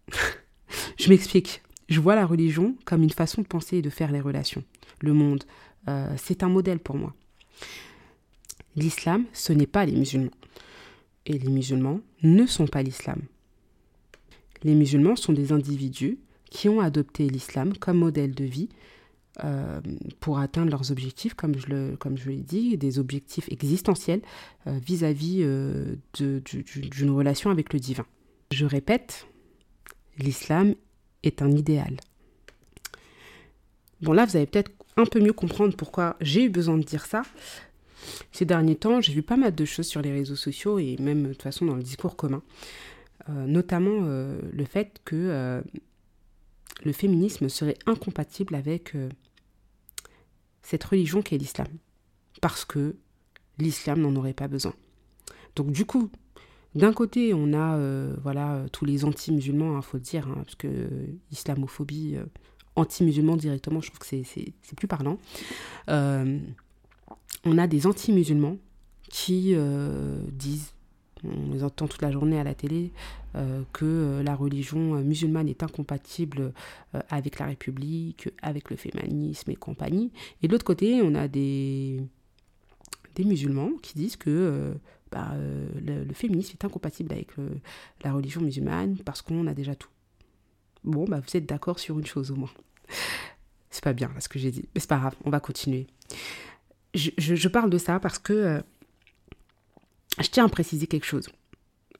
Je 0.98 1.08
m'explique. 1.08 1.62
Je 1.88 2.00
vois 2.00 2.14
la 2.14 2.26
religion 2.26 2.76
comme 2.84 3.02
une 3.02 3.10
façon 3.10 3.42
de 3.42 3.46
penser 3.46 3.78
et 3.78 3.82
de 3.82 3.90
faire 3.90 4.12
les 4.12 4.20
relations. 4.20 4.64
Le 5.00 5.12
monde, 5.12 5.44
euh, 5.88 6.12
c'est 6.16 6.42
un 6.42 6.48
modèle 6.48 6.78
pour 6.78 6.96
moi. 6.96 7.14
L'islam, 8.76 9.24
ce 9.32 9.52
n'est 9.52 9.66
pas 9.66 9.84
les 9.84 9.96
musulmans. 9.96 10.30
Et 11.26 11.38
les 11.38 11.48
musulmans 11.48 12.00
ne 12.22 12.46
sont 12.46 12.66
pas 12.66 12.82
l'islam. 12.82 13.20
Les 14.62 14.74
musulmans 14.74 15.16
sont 15.16 15.32
des 15.32 15.52
individus 15.52 16.18
qui 16.50 16.68
ont 16.68 16.80
adopté 16.80 17.28
l'islam 17.28 17.76
comme 17.76 17.98
modèle 17.98 18.34
de 18.34 18.44
vie 18.44 18.68
euh, 19.44 19.80
pour 20.18 20.38
atteindre 20.38 20.70
leurs 20.70 20.90
objectifs, 20.90 21.34
comme 21.34 21.54
je, 21.56 22.28
l'ai 22.28 22.42
dit, 22.42 22.76
des 22.76 22.98
objectifs 22.98 23.48
existentiels 23.50 24.20
euh, 24.66 24.78
vis-à-vis 24.84 25.44
d'une 26.18 27.10
relation 27.10 27.50
avec 27.50 27.72
le 27.72 27.80
divin. 27.80 28.06
Je 28.50 28.66
répète, 28.66 29.26
l'islam 30.18 30.74
est 31.22 31.42
un 31.42 31.50
idéal. 31.50 31.96
Bon 34.02 34.12
là, 34.12 34.24
vous 34.24 34.36
allez 34.36 34.46
peut-être 34.46 34.70
un 34.96 35.06
peu 35.06 35.20
mieux 35.20 35.32
comprendre 35.32 35.74
pourquoi 35.76 36.16
j'ai 36.20 36.44
eu 36.44 36.48
besoin 36.50 36.78
de 36.78 36.82
dire 36.82 37.06
ça. 37.06 37.22
Ces 38.32 38.44
derniers 38.44 38.76
temps, 38.76 39.00
j'ai 39.00 39.12
vu 39.12 39.22
pas 39.22 39.36
mal 39.36 39.54
de 39.54 39.64
choses 39.64 39.86
sur 39.86 40.02
les 40.02 40.12
réseaux 40.12 40.36
sociaux 40.36 40.78
et 40.78 40.96
même 40.98 41.24
de 41.24 41.28
toute 41.28 41.42
façon 41.42 41.66
dans 41.66 41.76
le 41.76 41.82
discours 41.82 42.16
commun, 42.16 42.42
notamment 43.28 44.00
le 44.00 44.64
fait 44.64 45.00
que 45.04 45.62
le 46.82 46.92
féminisme 46.92 47.48
serait 47.48 47.76
incompatible 47.86 48.54
avec 48.54 48.96
cette 50.62 50.84
religion 50.84 51.20
qu'est 51.20 51.38
l'islam. 51.38 51.68
Parce 52.40 52.64
que 52.64 52.96
l'islam 53.58 54.00
n'en 54.00 54.16
aurait 54.16 54.32
pas 54.32 54.48
besoin. 54.48 54.74
Donc 55.56 55.72
du 55.72 55.84
coup, 55.84 56.10
d'un 56.74 56.92
côté, 56.92 57.34
on 57.34 57.52
a 57.52 57.76
euh, 57.76 58.14
voilà 58.22 58.64
tous 58.72 58.84
les 58.84 59.04
anti-musulmans, 59.04 59.72
il 59.72 59.76
hein, 59.76 59.82
faut 59.82 59.96
le 59.96 60.02
dire, 60.02 60.28
hein, 60.28 60.42
parce 60.44 60.54
que 60.54 60.88
islamophobie, 61.32 62.16
euh, 62.80 62.82
anti-musulman 62.82 63.36
directement, 63.36 63.80
je 63.80 63.88
trouve 63.88 63.98
que 63.98 64.06
c'est 64.06 64.54
plus 64.76 64.88
parlant. 64.88 65.18
Euh, 65.88 66.38
on 67.44 67.58
a 67.58 67.66
des 67.66 67.86
anti-musulmans 67.86 68.56
qui 69.08 69.54
disent 70.32 70.72
on 71.24 71.52
les 71.52 71.64
entend 71.64 71.86
toute 71.86 72.02
la 72.02 72.10
journée 72.10 72.38
à 72.38 72.44
la 72.44 72.54
télé, 72.54 72.92
euh, 73.36 73.62
que 73.72 73.84
euh, 73.84 74.22
la 74.22 74.34
religion 74.34 74.96
euh, 74.96 75.02
musulmane 75.02 75.48
est 75.48 75.62
incompatible 75.62 76.52
avec 77.08 77.38
la 77.38 77.46
République, 77.46 78.28
avec 78.42 78.70
le 78.70 78.76
féminisme 78.76 79.50
et 79.50 79.56
compagnie. 79.56 80.10
Et 80.42 80.48
de 80.48 80.52
l'autre 80.52 80.64
côté, 80.64 81.00
on 81.02 81.14
a 81.14 81.28
des, 81.28 82.00
des 83.14 83.24
musulmans 83.24 83.70
qui 83.82 83.94
disent 83.94 84.16
que 84.16 84.74
bah, 85.12 85.34
le, 85.84 86.12
féminisme 86.12 86.56
est 86.60 86.64
incompatible 86.64 87.12
avec 87.12 87.28
la 88.02 88.12
religion 88.12 88.40
musulmane 88.40 88.96
parce 88.98 89.22
qu'on 89.22 89.46
a 89.46 89.54
déjà 89.54 89.74
tout. 89.76 89.90
Bon, 90.82 91.04
bah, 91.04 91.20
vous 91.20 91.36
êtes 91.36 91.46
d'accord 91.46 91.78
sur 91.78 91.98
une 91.98 92.06
chose 92.06 92.32
au 92.32 92.36
moins. 92.36 92.50
C'est 93.70 93.84
pas 93.84 93.92
bien 93.92 94.10
ce 94.18 94.28
que 94.28 94.38
j'ai 94.38 94.50
dit, 94.50 94.68
mais 94.74 94.80
c'est 94.80 94.88
pas 94.88 94.98
grave, 94.98 95.14
on 95.24 95.30
va 95.30 95.38
continuer. 95.38 95.86
Je, 96.92 97.48
parle 97.48 97.70
de 97.70 97.78
ça 97.78 98.00
parce 98.00 98.18
que 98.18 98.60
je 100.18 100.28
tiens 100.28 100.46
à 100.46 100.48
préciser 100.48 100.88
quelque 100.88 101.06
chose. 101.06 101.28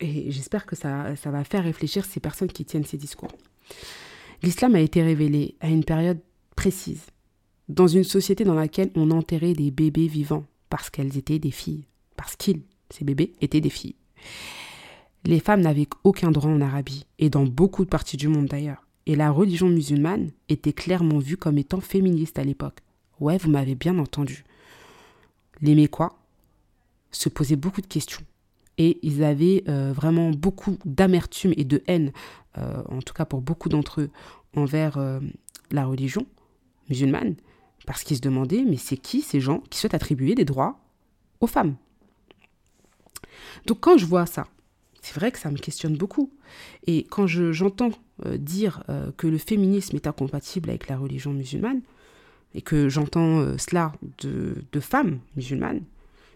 Et 0.01 0.33
j'espère 0.33 0.67
que 0.67 0.75
ça, 0.75 1.15
ça 1.15 1.31
va 1.31 1.45
faire 1.45 1.63
réfléchir 1.63 2.05
ces 2.05 2.19
personnes 2.19 2.51
qui 2.51 2.65
tiennent 2.65 2.85
ces 2.85 2.97
discours. 2.97 3.31
L'islam 4.43 4.75
a 4.75 4.81
été 4.81 5.01
révélé 5.01 5.55
à 5.61 5.69
une 5.69 5.85
période 5.85 6.19
précise, 6.57 7.07
dans 7.69 7.87
une 7.87 8.05
société 8.05 8.45
dans 8.45 8.55
laquelle 8.55 8.91
on 8.97 9.13
enterrait 9.13 9.53
des 9.53 9.71
bébés 9.71 10.09
vivants 10.09 10.47
parce 10.71 10.89
qu'elles 10.89 11.19
étaient 11.19 11.39
des 11.39 11.51
filles, 11.51 11.85
parce 12.17 12.37
qu'ils, 12.37 12.63
ces 12.91 13.05
bébés, 13.05 13.35
étaient 13.41 13.61
des 13.61 13.71
filles. 13.71 13.97
Les 15.25 15.41
femmes 15.41 15.61
n'avaient 15.61 15.89
aucun 16.05 16.31
droit 16.31 16.51
en 16.51 16.61
Arabie, 16.61 17.05
et 17.19 17.29
dans 17.29 17.45
beaucoup 17.45 17.85
de 17.85 17.91
parties 17.91 18.17
du 18.17 18.29
monde 18.29 18.47
d'ailleurs. 18.47 18.87
Et 19.11 19.17
la 19.17 19.33
religion 19.33 19.69
musulmane 19.69 20.31
était 20.49 20.73
clairement 20.73 21.19
vue 21.19 21.37
comme 21.37 21.59
étant 21.59 21.81
féministe 21.81 22.39
à 22.39 22.45
l'époque. 22.45 22.79
Ouais, 23.19 23.39
vous 23.39 23.51
m'avez 23.51 23.75
bien 23.75 23.99
entendu. 23.99 24.45
Les 25.61 25.89
quoi 25.89 26.17
se 27.11 27.29
posaient 27.29 27.57
beaucoup 27.57 27.81
de 27.81 27.89
questions. 27.89 28.23
Et 28.79 29.01
ils 29.03 29.25
avaient 29.25 29.65
euh, 29.69 29.93
vraiment 29.93 30.31
beaucoup 30.31 30.79
d'amertume 30.85 31.53
et 31.57 31.65
de 31.65 31.83
haine, 31.89 32.13
euh, 32.57 32.85
en 32.89 33.03
tout 33.03 33.13
cas 33.13 33.25
pour 33.25 33.41
beaucoup 33.41 33.69
d'entre 33.69 34.03
eux, 34.03 34.11
envers 34.55 34.97
euh, 34.97 35.19
la 35.73 35.87
religion 35.87 36.25
musulmane, 36.89 37.35
parce 37.87 38.05
qu'ils 38.05 38.19
se 38.19 38.23
demandaient, 38.23 38.63
mais 38.65 38.77
c'est 38.77 38.97
qui 38.97 39.23
ces 39.23 39.41
gens 39.41 39.59
qui 39.71 39.81
souhaitent 39.81 39.95
attribuer 39.95 40.37
des 40.37 40.45
droits 40.45 40.79
aux 41.41 41.49
femmes? 41.49 41.75
Donc 43.67 43.81
quand 43.81 43.99
je 43.99 44.07
vois 44.07 44.27
ça, 44.27 44.47
c'est 45.03 45.15
vrai 45.15 45.33
que 45.33 45.39
ça 45.39 45.51
me 45.51 45.57
questionne 45.57 45.97
beaucoup. 45.97 46.31
Et 46.87 47.05
quand 47.05 47.27
j'entends 47.27 47.93
dire 48.37 48.85
que 49.17 49.27
le 49.27 49.39
féminisme 49.39 49.97
est 49.97 50.07
incompatible 50.07 50.71
avec 50.71 50.89
la 50.89 50.99
religion 50.99 51.33
musulmane, 51.33 51.81
et 52.55 52.63
que 52.63 52.89
j'entends 52.89 53.57
cela 53.59 53.93
de, 54.19 54.81
femmes 54.81 55.21
musulmanes, 55.37 55.83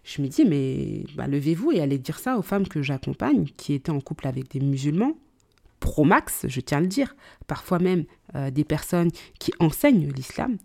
je 0.05 0.23
me 0.23 0.29
dis, 0.29 0.45
mais 0.45 1.05
bah, 1.17 1.27
levez-vous 1.27 1.73
et 1.73 1.81
allez 1.81 1.99
dire 1.99 2.19
ça 2.19 2.39
aux 2.39 2.43
femmes 2.43 2.69
que 2.69 2.83
j'accompagne, 2.83 3.47
qui 3.57 3.73
étaient 3.73 3.91
en 3.91 4.01
couple 4.01 4.29
avec 4.29 4.51
des 4.51 4.61
musulmans, 4.61 5.17
pro-max, 5.85 6.47
je 6.49 6.61
tiens 6.61 6.79
à 6.79 6.81
le 6.81 6.87
dire, 6.87 7.15
parfois 7.47 7.79
même 7.79 8.05
euh, 8.35 8.51
des 8.51 8.65
personnes 8.65 9.11
qui 9.39 9.53
enseignent 9.59 10.11
l'islam 10.11 10.57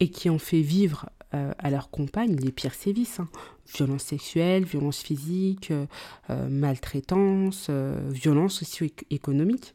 et 0.00 0.08
qui 0.08 0.28
ont 0.28 0.38
fait 0.38 0.60
vivre 0.60 1.08
euh, 1.34 1.52
à 1.58 1.70
leurs 1.70 1.90
compagnes 1.90 2.36
les 2.36 2.52
pires 2.52 2.74
sévices. 2.74 3.20
Hein. 3.20 3.28
Violence 3.74 4.02
sexuelle, 4.02 4.64
violence 4.64 5.00
physique, 5.00 5.70
euh, 5.70 6.48
maltraitance, 6.48 7.70
violence 7.70 8.54
socio-économique. 8.54 9.74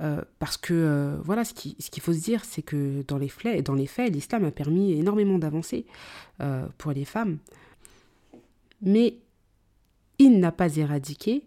Euh, 0.00 0.22
parce 0.38 0.56
que 0.56 0.74
euh, 0.74 1.16
voilà, 1.24 1.44
ce 1.44 1.52
qu'il 1.54 1.74
ce 1.78 2.00
faut 2.00 2.12
se 2.12 2.20
dire, 2.20 2.44
c'est 2.44 2.62
que 2.62 3.02
dans 3.08 3.18
les, 3.18 3.28
faits, 3.28 3.66
dans 3.66 3.74
les 3.74 3.86
faits, 3.86 4.12
l'islam 4.12 4.44
a 4.44 4.50
permis 4.50 4.92
énormément 4.92 5.38
d'avancer 5.38 5.86
euh, 6.40 6.66
pour 6.78 6.92
les 6.92 7.04
femmes. 7.04 7.38
Mais 8.80 9.16
il 10.18 10.38
n'a 10.38 10.52
pas 10.52 10.76
éradiqué 10.76 11.44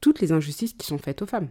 toutes 0.00 0.20
les 0.20 0.32
injustices 0.32 0.72
qui 0.72 0.86
sont 0.86 0.96
faites 0.96 1.20
aux 1.20 1.26
femmes. 1.26 1.48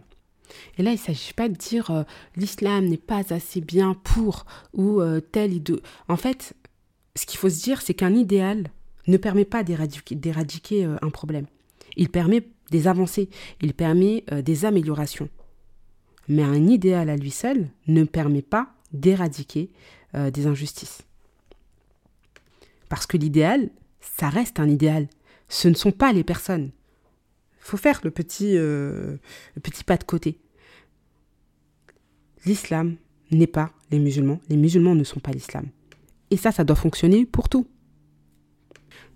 Et 0.78 0.82
là, 0.82 0.90
il 0.90 0.94
ne 0.94 0.98
s'agit 0.98 1.32
pas 1.32 1.48
de 1.48 1.54
dire 1.54 2.04
l'islam 2.36 2.86
n'est 2.86 2.96
pas 2.96 3.32
assez 3.32 3.60
bien 3.60 3.94
pour 3.94 4.46
ou 4.74 5.00
tel 5.32 5.52
idée. 5.52 5.80
En 6.08 6.16
fait, 6.16 6.54
ce 7.14 7.26
qu'il 7.26 7.38
faut 7.38 7.50
se 7.50 7.62
dire, 7.62 7.82
c'est 7.82 7.94
qu'un 7.94 8.14
idéal 8.14 8.68
ne 9.06 9.16
permet 9.16 9.44
pas 9.44 9.62
d'éradiquer 9.62 10.84
un 10.84 11.10
problème. 11.10 11.46
Il 11.96 12.08
permet 12.08 12.46
des 12.70 12.88
avancées, 12.88 13.28
il 13.60 13.74
permet 13.74 14.24
des 14.42 14.64
améliorations 14.64 15.28
mais 16.30 16.44
un 16.44 16.68
idéal 16.68 17.10
à 17.10 17.16
lui 17.16 17.32
seul 17.32 17.68
ne 17.88 18.04
permet 18.04 18.40
pas 18.40 18.68
d'éradiquer 18.92 19.68
euh, 20.14 20.30
des 20.30 20.46
injustices. 20.46 21.02
Parce 22.88 23.04
que 23.06 23.16
l'idéal, 23.16 23.68
ça 24.00 24.28
reste 24.28 24.60
un 24.60 24.68
idéal. 24.68 25.08
Ce 25.48 25.66
ne 25.66 25.74
sont 25.74 25.90
pas 25.90 26.12
les 26.12 26.22
personnes. 26.22 26.70
Faut 27.60 27.76
faire 27.76 28.00
le 28.02 28.10
petit, 28.10 28.56
euh, 28.56 29.16
le 29.54 29.60
petit 29.60 29.84
pas 29.84 29.96
de 29.96 30.04
côté. 30.04 30.40
L'islam 32.44 32.96
n'est 33.30 33.46
pas 33.46 33.72
les 33.90 33.98
musulmans. 33.98 34.40
Les 34.48 34.56
musulmans 34.56 34.94
ne 34.94 35.04
sont 35.04 35.20
pas 35.20 35.30
l'islam. 35.30 35.66
Et 36.30 36.36
ça, 36.36 36.52
ça 36.52 36.64
doit 36.64 36.76
fonctionner 36.76 37.26
pour 37.26 37.48
tout. 37.48 37.66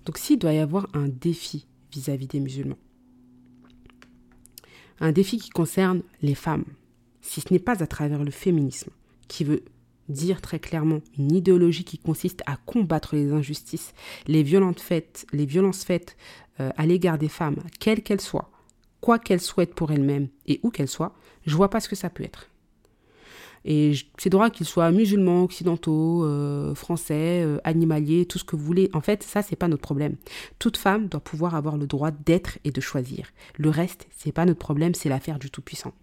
Donc 0.05 0.19
s'il 0.19 0.39
doit 0.39 0.53
y 0.53 0.59
avoir 0.59 0.89
un 0.95 1.09
défi 1.09 1.67
vis 1.91 2.09
à 2.11 2.17
-vis 2.17 2.29
des 2.29 2.41
musulmans, 2.41 2.79
un 5.01 5.13
défi 5.13 5.39
qui 5.39 5.51
concerne 5.51 6.03
les 6.23 6.35
femmes, 6.35 6.65
si 7.21 7.41
ce 7.41 7.53
n'est 7.53 7.59
pas 7.59 7.83
à 7.83 7.87
travers 7.87 8.23
le 8.23 8.31
féminisme, 8.31 8.91
qui 9.29 9.45
veut 9.45 9.65
dire 10.09 10.41
très 10.41 10.59
clairement 10.59 11.01
une 11.19 11.35
idéologie 11.35 11.85
qui 11.85 11.99
consiste 11.99 12.43
à 12.47 12.57
combattre 12.57 13.15
les 13.15 13.33
injustices, 13.33 13.95
les, 14.27 14.43
violentes 14.43 14.81
faites, 14.81 15.27
les 15.33 15.47
violences 15.47 15.85
faites 15.85 16.17
euh, 16.61 16.71
à 16.77 16.87
l'égard 16.87 17.19
des 17.19 17.29
femmes, 17.29 17.57
quelles 17.81 18.03
qu'elles 18.03 18.21
soient, 18.21 18.51
quoi 19.01 19.19
qu'elles 19.19 19.41
souhaitent 19.41 19.75
pour 19.75 19.93
elles-mêmes 19.93 20.29
et 20.47 20.61
où 20.63 20.71
qu'elles 20.71 20.89
soient, 20.89 21.15
je 21.47 21.55
vois 21.57 21.71
pas 21.71 21.81
ce 21.81 21.89
que 21.89 21.97
ça 21.97 22.11
peut 22.11 22.25
être. 22.25 22.49
Et 23.65 23.95
ces 24.19 24.29
droits, 24.29 24.51
qu'ils 24.51 24.67
soient 24.67 24.91
musulmans, 24.91 25.43
occidentaux, 25.43 26.25
euh, 26.25 26.75
français, 26.75 27.43
euh, 27.43 27.59
animaliers, 27.65 28.27
tout 28.27 28.39
ce 28.39 28.45
que 28.45 28.57
vous 28.57 28.65
voulez, 28.65 28.91
en 28.93 29.01
fait, 29.01 29.23
ça, 29.23 29.41
c'est 29.41 29.57
pas 29.57 29.69
notre 29.69 29.83
problème. 29.83 30.17
Toute 30.59 30.77
femme 30.77 31.09
doit 31.09 31.21
pouvoir 31.21 31.55
avoir 31.55 31.79
le 31.79 31.87
droit 31.87 32.11
d'être 32.11 32.59
et 32.65 32.71
de 32.71 32.81
choisir. 32.83 33.29
Le 33.57 33.71
reste, 33.71 34.07
c'est 34.11 34.33
pas 34.33 34.45
notre 34.45 34.59
problème, 34.59 34.95
c'est 34.95 35.09
l'affaire 35.09 35.39
du 35.39 35.51
Tout-Puissant. 35.51 35.95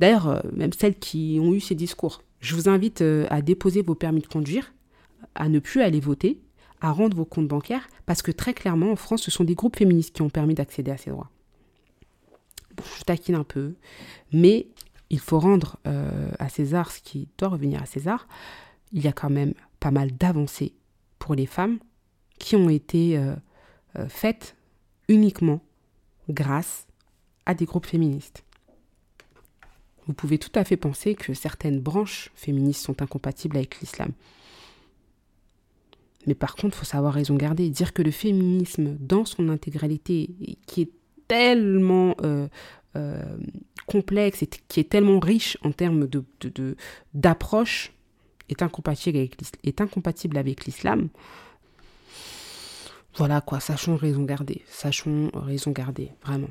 D'ailleurs, 0.00 0.28
euh, 0.28 0.40
même 0.52 0.72
celles 0.72 0.98
qui 0.98 1.38
ont 1.40 1.52
eu 1.52 1.60
ces 1.60 1.76
discours, 1.76 2.22
je 2.42 2.56
vous 2.56 2.68
invite 2.68 3.00
euh, 3.00 3.26
à 3.30 3.40
déposer 3.40 3.82
vos 3.82 3.94
permis 3.94 4.20
de 4.20 4.26
conduire, 4.26 4.74
à 5.34 5.48
ne 5.48 5.60
plus 5.60 5.80
aller 5.80 6.00
voter, 6.00 6.42
à 6.80 6.90
rendre 6.90 7.16
vos 7.16 7.24
comptes 7.24 7.48
bancaires, 7.48 7.88
parce 8.04 8.20
que 8.20 8.32
très 8.32 8.52
clairement, 8.52 8.90
en 8.90 8.96
France, 8.96 9.22
ce 9.22 9.30
sont 9.30 9.44
des 9.44 9.54
groupes 9.54 9.76
féministes 9.76 10.14
qui 10.14 10.22
ont 10.22 10.28
permis 10.28 10.54
d'accéder 10.54 10.90
à 10.90 10.96
ces 10.96 11.10
droits. 11.10 11.30
je 12.98 13.04
taquine 13.04 13.36
un 13.36 13.44
peu, 13.44 13.74
mais 14.32 14.66
il 15.08 15.20
faut 15.20 15.38
rendre 15.38 15.78
euh, 15.86 16.30
à 16.40 16.48
César 16.48 16.90
ce 16.90 17.00
qui 17.00 17.28
doit 17.38 17.48
revenir 17.48 17.80
à 17.80 17.86
César. 17.86 18.26
Il 18.92 19.02
y 19.02 19.08
a 19.08 19.12
quand 19.12 19.30
même 19.30 19.54
pas 19.78 19.92
mal 19.92 20.10
d'avancées 20.10 20.74
pour 21.18 21.34
les 21.36 21.46
femmes 21.46 21.78
qui 22.38 22.56
ont 22.56 22.68
été 22.68 23.20
faites 24.08 24.56
uniquement 25.08 25.60
grâce 26.28 26.86
à 27.46 27.54
des 27.54 27.66
groupes 27.66 27.86
féministes. 27.86 28.42
Vous 30.06 30.14
pouvez 30.14 30.38
tout 30.38 30.50
à 30.54 30.64
fait 30.64 30.76
penser 30.76 31.14
que 31.14 31.34
certaines 31.34 31.80
branches 31.80 32.30
féministes 32.34 32.84
sont 32.84 33.02
incompatibles 33.02 33.56
avec 33.56 33.80
l'islam. 33.80 34.12
Mais 36.26 36.34
par 36.34 36.54
contre, 36.54 36.76
il 36.76 36.80
faut 36.80 36.84
savoir 36.84 37.14
raison 37.14 37.36
garder. 37.36 37.68
Dire 37.68 37.92
que 37.92 38.02
le 38.02 38.10
féminisme, 38.10 38.96
dans 38.98 39.24
son 39.24 39.48
intégralité, 39.48 40.30
qui 40.66 40.82
est 40.82 40.90
tellement 41.28 42.14
euh, 42.22 42.48
euh, 42.96 43.36
complexe 43.86 44.42
et 44.42 44.48
qui 44.68 44.80
est 44.80 44.88
tellement 44.88 45.18
riche 45.18 45.56
en 45.62 45.72
termes 45.72 46.08
d'approche, 47.14 47.92
est, 48.48 48.62
incompatible 48.62 49.18
avec, 49.18 49.36
est 49.64 49.80
incompatible 49.80 50.36
avec 50.36 50.64
l'islam, 50.66 51.08
voilà 53.14 53.40
quoi, 53.40 53.60
sachons 53.60 53.96
raison 53.96 54.22
garder. 54.22 54.62
Sachons 54.66 55.30
raison 55.34 55.70
garder, 55.70 56.10
vraiment. 56.24 56.48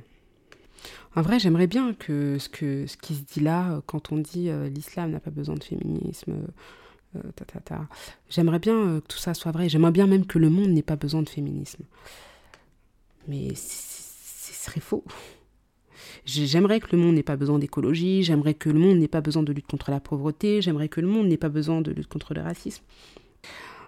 En 1.15 1.21
vrai, 1.21 1.39
j'aimerais 1.39 1.67
bien 1.67 1.93
que 1.93 2.37
ce, 2.39 2.47
qui 2.47 3.15
se 3.15 3.23
dit 3.23 3.41
là, 3.41 3.81
quand 3.85 4.11
on 4.11 4.17
dit 4.17 4.49
euh, 4.49 4.69
l'islam 4.69 5.11
n'a 5.11 5.19
pas 5.19 5.31
besoin 5.31 5.55
de 5.55 5.63
féminisme, 5.63 6.33
euh, 7.15 7.19
ta, 7.35 7.43
ta, 7.43 7.59
ta. 7.59 7.87
j'aimerais 8.29 8.59
bien 8.59 8.75
euh, 8.75 9.01
que 9.01 9.07
tout 9.07 9.17
ça 9.17 9.33
soit 9.33 9.51
vrai. 9.51 9.67
J'aimerais 9.67 9.91
bien 9.91 10.07
même 10.07 10.25
que 10.25 10.39
le 10.39 10.49
monde 10.49 10.69
n'ait 10.69 10.81
pas 10.81 10.95
besoin 10.95 11.21
de 11.21 11.29
féminisme. 11.29 11.83
Mais 13.27 13.53
ce 13.55 14.53
serait 14.53 14.79
faux. 14.79 15.03
J'aimerais 16.25 16.79
que 16.79 16.95
le 16.95 17.01
monde 17.01 17.15
n'ait 17.15 17.23
pas 17.23 17.35
besoin 17.35 17.59
d'écologie, 17.59 18.23
j'aimerais 18.23 18.53
que 18.53 18.69
le 18.69 18.79
monde 18.79 18.97
n'ait 18.97 19.07
pas 19.07 19.21
besoin 19.21 19.43
de 19.43 19.51
lutte 19.51 19.67
contre 19.67 19.91
la 19.91 19.99
pauvreté, 19.99 20.61
j'aimerais 20.61 20.87
que 20.87 21.01
le 21.01 21.07
monde 21.07 21.27
n'ait 21.27 21.37
pas 21.37 21.49
besoin 21.49 21.81
de 21.81 21.91
lutte 21.91 22.07
contre 22.07 22.33
le 22.33 22.41
racisme. 22.41 22.83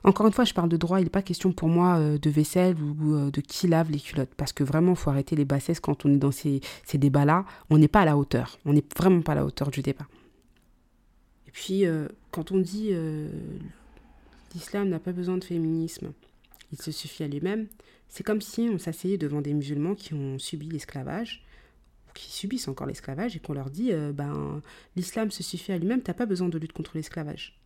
Encore 0.06 0.28
une 0.28 0.34
fois, 0.34 0.44
je 0.44 0.54
parle 0.54 0.68
de 0.68 0.76
droit, 0.76 1.00
il 1.00 1.06
n'est 1.06 1.10
pas 1.10 1.22
question 1.22 1.54
pour 1.54 1.70
moi 1.70 1.98
euh, 1.98 2.18
de 2.18 2.30
vaisselle 2.30 2.76
ou 2.78 3.16
euh, 3.16 3.32
de 3.32 3.40
qui 3.40 3.68
lave 3.68 3.90
les 3.90 4.00
culottes. 4.00 4.34
Parce 4.36 4.52
que 4.52 4.64
vraiment, 4.64 4.92
il 4.92 4.98
faut 4.98 5.10
arrêter 5.10 5.36
les 5.36 5.46
bassesses 5.46 5.80
quand 5.80 6.06
on 6.06 6.14
est 6.14 6.18
dans 6.18 6.32
ces, 6.32 6.62
débats-là. 6.94 7.46
On 7.70 7.78
n'est 7.78 7.88
pas 7.88 8.02
à 8.02 8.06
la 8.06 8.18
hauteur. 8.18 8.60
On 8.66 8.74
n'est 8.74 8.84
vraiment 8.98 9.22
pas 9.22 9.32
à 9.32 9.36
la 9.36 9.46
hauteur 9.46 9.72
du 9.72 9.82
débat. 9.82 10.06
Et 11.48 11.52
puis, 11.52 11.86
euh, 11.86 12.08
quand 12.32 12.52
on 12.52 12.58
dit 12.58 12.92
l'islam 14.54 14.90
n'a 14.90 15.00
pas 15.00 15.14
besoin 15.14 15.38
de 15.38 15.44
féminisme, 15.44 16.12
il 16.72 16.82
se 16.82 16.92
suffit 16.92 17.24
à 17.24 17.28
lui-même, 17.28 17.68
c'est 18.10 18.24
comme 18.24 18.42
si 18.42 18.70
on 18.72 18.78
s'asseyait 18.78 19.18
devant 19.18 19.42
des 19.42 19.54
musulmans 19.54 19.96
qui 19.96 20.14
ont 20.14 20.38
subi 20.38 20.68
l'esclavage 20.68 21.44
qui 22.14 22.32
subissent 22.32 22.68
encore 22.68 22.86
l'esclavage 22.86 23.36
et 23.36 23.40
qu'on 23.40 23.54
leur 23.54 23.72
dit 23.72 23.92
ben 24.14 24.62
l'islam 24.96 25.32
se 25.32 25.42
suffit 25.42 25.72
à 25.72 25.80
lui-même, 25.80 26.04
t'as 26.04 26.14
pas 26.14 26.28
besoin 26.28 26.48
de 26.48 26.60
lutte 26.60 26.74
contre 26.74 26.92
l'esclavage 26.94 27.58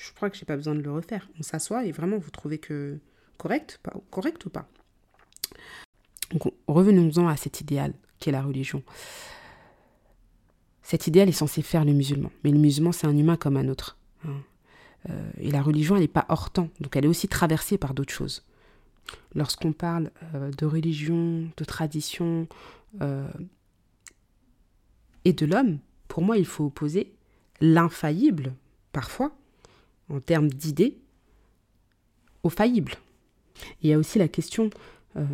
je 0.00 0.12
crois 0.14 0.30
que 0.30 0.36
j'ai 0.36 0.46
pas 0.46 0.56
besoin 0.56 0.74
de 0.74 0.80
le 0.80 0.90
refaire. 0.90 1.28
On 1.38 1.42
s'assoit 1.42 1.84
et 1.84 1.92
vraiment 1.92 2.18
vous 2.18 2.30
trouvez 2.30 2.58
que 2.58 2.98
correct, 3.36 3.80
correct 4.10 4.44
ou 4.46 4.50
pas? 4.50 4.68
Revenons-en 6.68 7.28
à 7.28 7.36
cet 7.36 7.60
idéal 7.60 7.92
qu'est 8.18 8.30
la 8.30 8.42
religion. 8.42 8.82
Cet 10.82 11.06
idéal 11.06 11.28
est 11.28 11.32
censé 11.32 11.62
faire 11.62 11.84
le 11.84 11.92
musulman, 11.92 12.30
mais 12.44 12.50
le 12.50 12.58
musulman 12.58 12.92
c'est 12.92 13.06
un 13.06 13.16
humain 13.16 13.36
comme 13.36 13.56
un 13.56 13.68
autre. 13.68 13.98
Hein. 14.24 14.42
Euh, 15.08 15.30
et 15.38 15.50
la 15.50 15.62
religion 15.62 15.96
elle 15.96 16.02
n'est 16.02 16.08
pas 16.08 16.26
hors 16.28 16.50
temps, 16.50 16.70
donc 16.80 16.96
elle 16.96 17.04
est 17.04 17.08
aussi 17.08 17.28
traversée 17.28 17.78
par 17.78 17.94
d'autres 17.94 18.12
choses. 18.12 18.44
Lorsqu'on 19.34 19.72
parle 19.72 20.10
euh, 20.34 20.50
de 20.50 20.66
religion, 20.66 21.50
de 21.56 21.64
tradition 21.64 22.48
euh, 23.02 23.28
et 25.24 25.32
de 25.32 25.46
l'homme, 25.46 25.78
pour 26.08 26.22
moi 26.22 26.38
il 26.38 26.46
faut 26.46 26.66
opposer 26.66 27.12
l'infaillible, 27.60 28.54
parfois, 28.92 29.32
en 30.10 30.20
termes 30.20 30.48
d'idées 30.48 30.98
au 32.42 32.50
faillible. 32.50 32.92
Il 33.82 33.90
y 33.90 33.92
a 33.92 33.98
aussi 33.98 34.18
la 34.18 34.28
question 34.28 34.70
euh, 35.16 35.24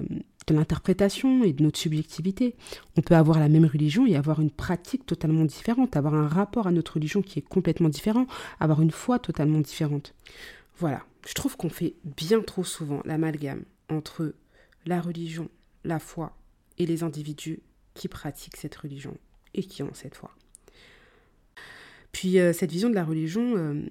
de 0.46 0.54
l'interprétation 0.54 1.44
et 1.44 1.52
de 1.52 1.62
notre 1.62 1.78
subjectivité. 1.78 2.54
On 2.96 3.00
peut 3.00 3.14
avoir 3.14 3.38
la 3.38 3.48
même 3.48 3.64
religion 3.64 4.06
et 4.06 4.16
avoir 4.16 4.40
une 4.40 4.50
pratique 4.50 5.06
totalement 5.06 5.44
différente, 5.44 5.96
avoir 5.96 6.14
un 6.14 6.28
rapport 6.28 6.66
à 6.66 6.72
notre 6.72 6.94
religion 6.94 7.22
qui 7.22 7.38
est 7.38 7.48
complètement 7.48 7.88
différent, 7.88 8.26
avoir 8.60 8.80
une 8.80 8.90
foi 8.90 9.18
totalement 9.18 9.60
différente. 9.60 10.14
Voilà, 10.78 11.04
je 11.26 11.34
trouve 11.34 11.56
qu'on 11.56 11.70
fait 11.70 11.94
bien 12.04 12.40
trop 12.42 12.64
souvent 12.64 13.00
l'amalgame 13.04 13.64
entre 13.88 14.34
la 14.84 15.00
religion, 15.00 15.48
la 15.84 15.98
foi 15.98 16.36
et 16.78 16.86
les 16.86 17.02
individus 17.02 17.60
qui 17.94 18.08
pratiquent 18.08 18.56
cette 18.56 18.76
religion 18.76 19.16
et 19.54 19.64
qui 19.64 19.82
ont 19.82 19.94
cette 19.94 20.14
foi. 20.14 20.30
Puis 22.12 22.38
euh, 22.38 22.52
cette 22.52 22.70
vision 22.70 22.88
de 22.88 22.94
la 22.94 23.04
religion, 23.04 23.56
euh, 23.56 23.82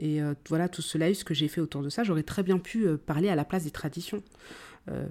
et 0.00 0.22
euh, 0.22 0.34
voilà, 0.48 0.68
tout 0.68 0.82
ce 0.82 0.96
live, 0.96 1.14
ce 1.14 1.24
que 1.24 1.34
j'ai 1.34 1.46
fait 1.46 1.60
autour 1.60 1.82
de 1.82 1.90
ça, 1.90 2.02
j'aurais 2.02 2.22
très 2.22 2.42
bien 2.42 2.58
pu 2.58 2.86
euh, 2.86 2.96
parler 2.96 3.28
à 3.28 3.34
la 3.34 3.44
place 3.44 3.64
des 3.64 3.70
traditions. 3.70 4.22
Euh, 4.88 5.06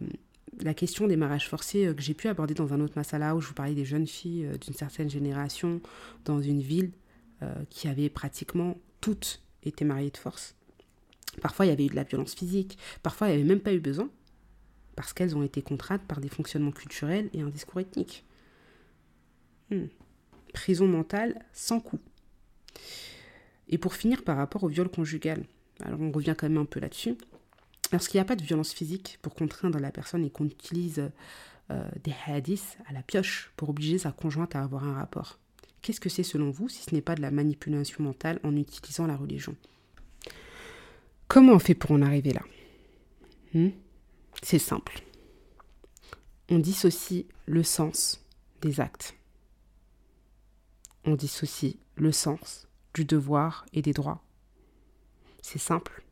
la 0.61 0.73
question 0.73 1.07
des 1.07 1.15
mariages 1.15 1.47
forcés 1.47 1.93
que 1.95 2.01
j'ai 2.01 2.15
pu 2.15 2.27
aborder 2.27 2.55
dans 2.55 2.73
un 2.73 2.81
autre 2.81 2.93
masala 2.95 3.35
où 3.35 3.39
je 3.39 3.47
vous 3.47 3.53
parlais 3.53 3.75
des 3.75 3.85
jeunes 3.85 4.07
filles 4.07 4.49
d'une 4.59 4.73
certaine 4.73 5.09
génération 5.09 5.79
dans 6.25 6.41
une 6.41 6.59
ville 6.59 6.91
qui 7.69 7.87
avait 7.87 8.09
pratiquement 8.09 8.75
toutes 8.99 9.41
été 9.63 9.85
mariées 9.85 10.09
de 10.09 10.17
force. 10.17 10.55
Parfois, 11.41 11.67
il 11.67 11.69
y 11.69 11.71
avait 11.71 11.85
eu 11.85 11.89
de 11.89 11.95
la 11.95 12.03
violence 12.03 12.33
physique. 12.33 12.79
Parfois, 13.03 13.27
il 13.27 13.29
n'y 13.29 13.35
avait 13.35 13.47
même 13.47 13.61
pas 13.61 13.73
eu 13.73 13.79
besoin 13.79 14.09
parce 14.95 15.13
qu'elles 15.13 15.37
ont 15.37 15.43
été 15.43 15.61
contraintes 15.61 16.01
par 16.01 16.19
des 16.19 16.27
fonctionnements 16.29 16.71
culturels 16.71 17.29
et 17.33 17.41
un 17.41 17.49
discours 17.49 17.79
ethnique. 17.79 18.25
Hmm. 19.69 19.85
Prison 20.51 20.87
mentale 20.87 21.45
sans 21.53 21.79
coup. 21.79 21.99
Et 23.69 23.77
pour 23.77 23.93
finir, 23.93 24.23
par 24.23 24.37
rapport 24.37 24.63
au 24.63 24.67
viol 24.67 24.89
conjugal, 24.89 25.45
alors 25.83 26.01
on 26.01 26.11
revient 26.11 26.35
quand 26.37 26.49
même 26.49 26.57
un 26.57 26.65
peu 26.65 26.79
là-dessus. 26.79 27.15
Lorsqu'il 27.91 28.17
n'y 28.17 28.21
a 28.21 28.25
pas 28.25 28.35
de 28.35 28.43
violence 28.43 28.73
physique 28.73 29.19
pour 29.21 29.33
contraindre 29.35 29.79
la 29.79 29.91
personne 29.91 30.25
et 30.25 30.29
qu'on 30.29 30.45
utilise 30.45 31.09
euh, 31.71 31.89
des 32.03 32.13
hadiths 32.27 32.77
à 32.87 32.93
la 32.93 33.01
pioche 33.01 33.51
pour 33.55 33.69
obliger 33.69 33.99
sa 33.99 34.11
conjointe 34.11 34.55
à 34.55 34.61
avoir 34.61 34.83
un 34.83 34.93
rapport, 34.93 35.39
qu'est-ce 35.81 35.99
que 35.99 36.09
c'est 36.09 36.23
selon 36.23 36.51
vous 36.51 36.69
si 36.69 36.83
ce 36.83 36.93
n'est 36.93 37.01
pas 37.01 37.15
de 37.15 37.21
la 37.21 37.31
manipulation 37.31 38.03
mentale 38.03 38.39
en 38.43 38.55
utilisant 38.55 39.07
la 39.07 39.15
religion? 39.15 39.55
Comment 41.27 41.53
on 41.53 41.59
fait 41.59 41.75
pour 41.75 41.91
en 41.91 42.01
arriver 42.01 42.33
là? 42.33 42.41
Hmm? 43.53 43.69
C'est 44.41 44.59
simple. 44.59 45.03
On 46.49 46.57
dissocie 46.57 47.25
le 47.45 47.61
sens 47.61 48.25
des 48.61 48.79
actes. 48.79 49.15
On 51.05 51.15
dissocie 51.15 51.77
le 51.95 52.11
sens 52.11 52.68
du 52.93 53.05
devoir 53.05 53.65
et 53.73 53.81
des 53.81 53.93
droits. 53.93 54.21
C'est 55.41 55.59
simple. 55.59 56.03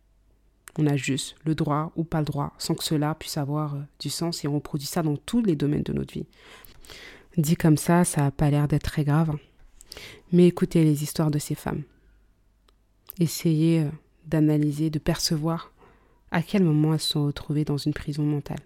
On 0.77 0.85
a 0.85 0.95
juste 0.95 1.35
le 1.43 1.55
droit 1.55 1.91
ou 1.95 2.03
pas 2.03 2.19
le 2.19 2.25
droit, 2.25 2.53
sans 2.57 2.75
que 2.75 2.83
cela 2.83 3.15
puisse 3.15 3.37
avoir 3.37 3.75
euh, 3.75 3.81
du 3.99 4.09
sens 4.09 4.43
et 4.43 4.47
on 4.47 4.55
reproduit 4.55 4.87
ça 4.87 5.01
dans 5.01 5.17
tous 5.17 5.41
les 5.41 5.55
domaines 5.55 5.83
de 5.83 5.93
notre 5.93 6.13
vie. 6.13 6.27
Dit 7.35 7.55
comme 7.55 7.77
ça, 7.77 8.03
ça 8.03 8.21
n'a 8.21 8.31
pas 8.31 8.49
l'air 8.49 8.67
d'être 8.67 8.83
très 8.83 9.03
grave. 9.03 9.31
Hein. 9.31 9.39
Mais 10.31 10.47
écoutez 10.47 10.83
les 10.83 11.03
histoires 11.03 11.31
de 11.31 11.39
ces 11.39 11.55
femmes. 11.55 11.83
Essayez 13.19 13.81
euh, 13.81 13.89
d'analyser, 14.25 14.89
de 14.89 14.99
percevoir 14.99 15.71
à 16.31 16.41
quel 16.43 16.63
moment 16.63 16.93
elles 16.93 16.99
se 16.99 17.13
sont 17.13 17.25
retrouvées 17.25 17.65
dans 17.65 17.77
une 17.77 17.93
prison 17.93 18.23
mentale. 18.23 18.59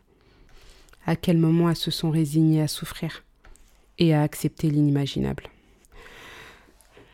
À 1.05 1.15
quel 1.15 1.37
moment 1.37 1.69
elles 1.69 1.75
se 1.75 1.91
sont 1.91 2.11
résignées 2.11 2.61
à 2.61 2.67
souffrir 2.67 3.23
et 3.97 4.13
à 4.13 4.21
accepter 4.21 4.69
l'inimaginable. 4.69 5.43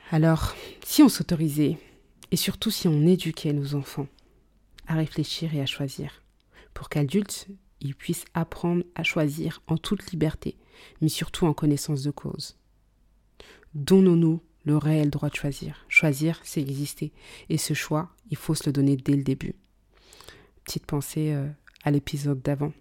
Alors, 0.09 0.55
si 0.85 1.03
on 1.03 1.09
s'autorisait, 1.09 1.77
et 2.31 2.37
surtout 2.37 2.71
si 2.71 2.87
on 2.87 3.05
éduquait 3.05 3.51
nos 3.51 3.75
enfants 3.75 4.07
à 4.87 4.95
réfléchir 4.95 5.53
et 5.53 5.61
à 5.61 5.65
choisir, 5.65 6.21
pour 6.73 6.87
qu'adultes, 6.87 7.47
ils 7.81 7.93
puissent 7.93 8.25
apprendre 8.33 8.83
à 8.95 9.03
choisir 9.03 9.61
en 9.67 9.77
toute 9.77 10.11
liberté, 10.11 10.55
mais 11.01 11.09
surtout 11.09 11.45
en 11.45 11.53
connaissance 11.53 12.03
de 12.03 12.11
cause. 12.11 12.57
Donnons-nous 13.73 14.41
le 14.63 14.77
réel 14.77 15.09
droit 15.09 15.29
de 15.29 15.35
choisir. 15.35 15.85
Choisir, 15.89 16.39
c'est 16.43 16.61
exister. 16.61 17.11
Et 17.49 17.57
ce 17.57 17.73
choix, 17.73 18.09
il 18.29 18.37
faut 18.37 18.55
se 18.55 18.65
le 18.65 18.73
donner 18.73 18.95
dès 18.95 19.15
le 19.15 19.23
début. 19.23 19.55
Petite 20.63 20.85
pensée 20.85 21.33
euh, 21.33 21.49
à 21.83 21.91
l'épisode 21.91 22.41
d'avant, 22.41 22.73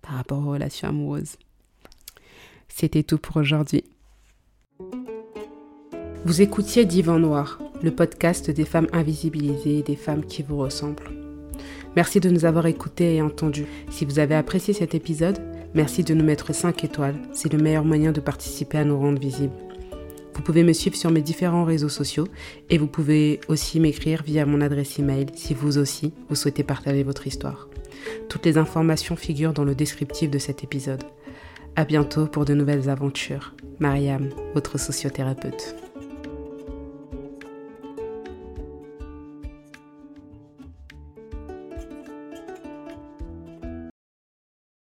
par 0.00 0.14
rapport 0.14 0.38
aux 0.38 0.52
relations 0.52 0.88
amoureuses. 0.88 1.36
C'était 2.68 3.02
tout 3.02 3.18
pour 3.18 3.36
aujourd'hui. 3.36 3.84
Vous 6.26 6.42
écoutiez 6.42 6.84
Divan 6.84 7.18
Noir, 7.18 7.58
le 7.82 7.90
podcast 7.90 8.50
des 8.50 8.66
femmes 8.66 8.88
invisibilisées 8.92 9.78
et 9.78 9.82
des 9.82 9.96
femmes 9.96 10.26
qui 10.26 10.42
vous 10.42 10.58
ressemblent. 10.58 11.10
Merci 11.96 12.20
de 12.20 12.28
nous 12.28 12.44
avoir 12.44 12.66
écoutés 12.66 13.16
et 13.16 13.22
entendus. 13.22 13.64
Si 13.90 14.04
vous 14.04 14.18
avez 14.18 14.34
apprécié 14.34 14.74
cet 14.74 14.94
épisode, 14.94 15.38
merci 15.74 16.04
de 16.04 16.12
nous 16.12 16.24
mettre 16.24 16.54
5 16.54 16.84
étoiles. 16.84 17.16
C'est 17.32 17.50
le 17.50 17.58
meilleur 17.58 17.86
moyen 17.86 18.12
de 18.12 18.20
participer 18.20 18.76
à 18.76 18.84
nous 18.84 18.98
rendre 18.98 19.18
visibles. 19.18 19.54
Vous 20.34 20.42
pouvez 20.42 20.62
me 20.62 20.74
suivre 20.74 20.94
sur 20.94 21.10
mes 21.10 21.22
différents 21.22 21.64
réseaux 21.64 21.88
sociaux 21.88 22.28
et 22.68 22.76
vous 22.76 22.86
pouvez 22.86 23.40
aussi 23.48 23.80
m'écrire 23.80 24.22
via 24.22 24.44
mon 24.44 24.60
adresse 24.60 24.98
email 24.98 25.26
si 25.34 25.54
vous 25.54 25.78
aussi 25.78 26.12
vous 26.28 26.36
souhaitez 26.36 26.64
partager 26.64 27.02
votre 27.02 27.26
histoire. 27.26 27.66
Toutes 28.28 28.44
les 28.44 28.58
informations 28.58 29.16
figurent 29.16 29.54
dans 29.54 29.64
le 29.64 29.74
descriptif 29.74 30.30
de 30.30 30.38
cet 30.38 30.64
épisode. 30.64 31.02
À 31.76 31.86
bientôt 31.86 32.26
pour 32.26 32.44
de 32.44 32.52
nouvelles 32.52 32.90
aventures. 32.90 33.54
Mariam, 33.78 34.28
votre 34.52 34.78
sociothérapeute. 34.78 35.74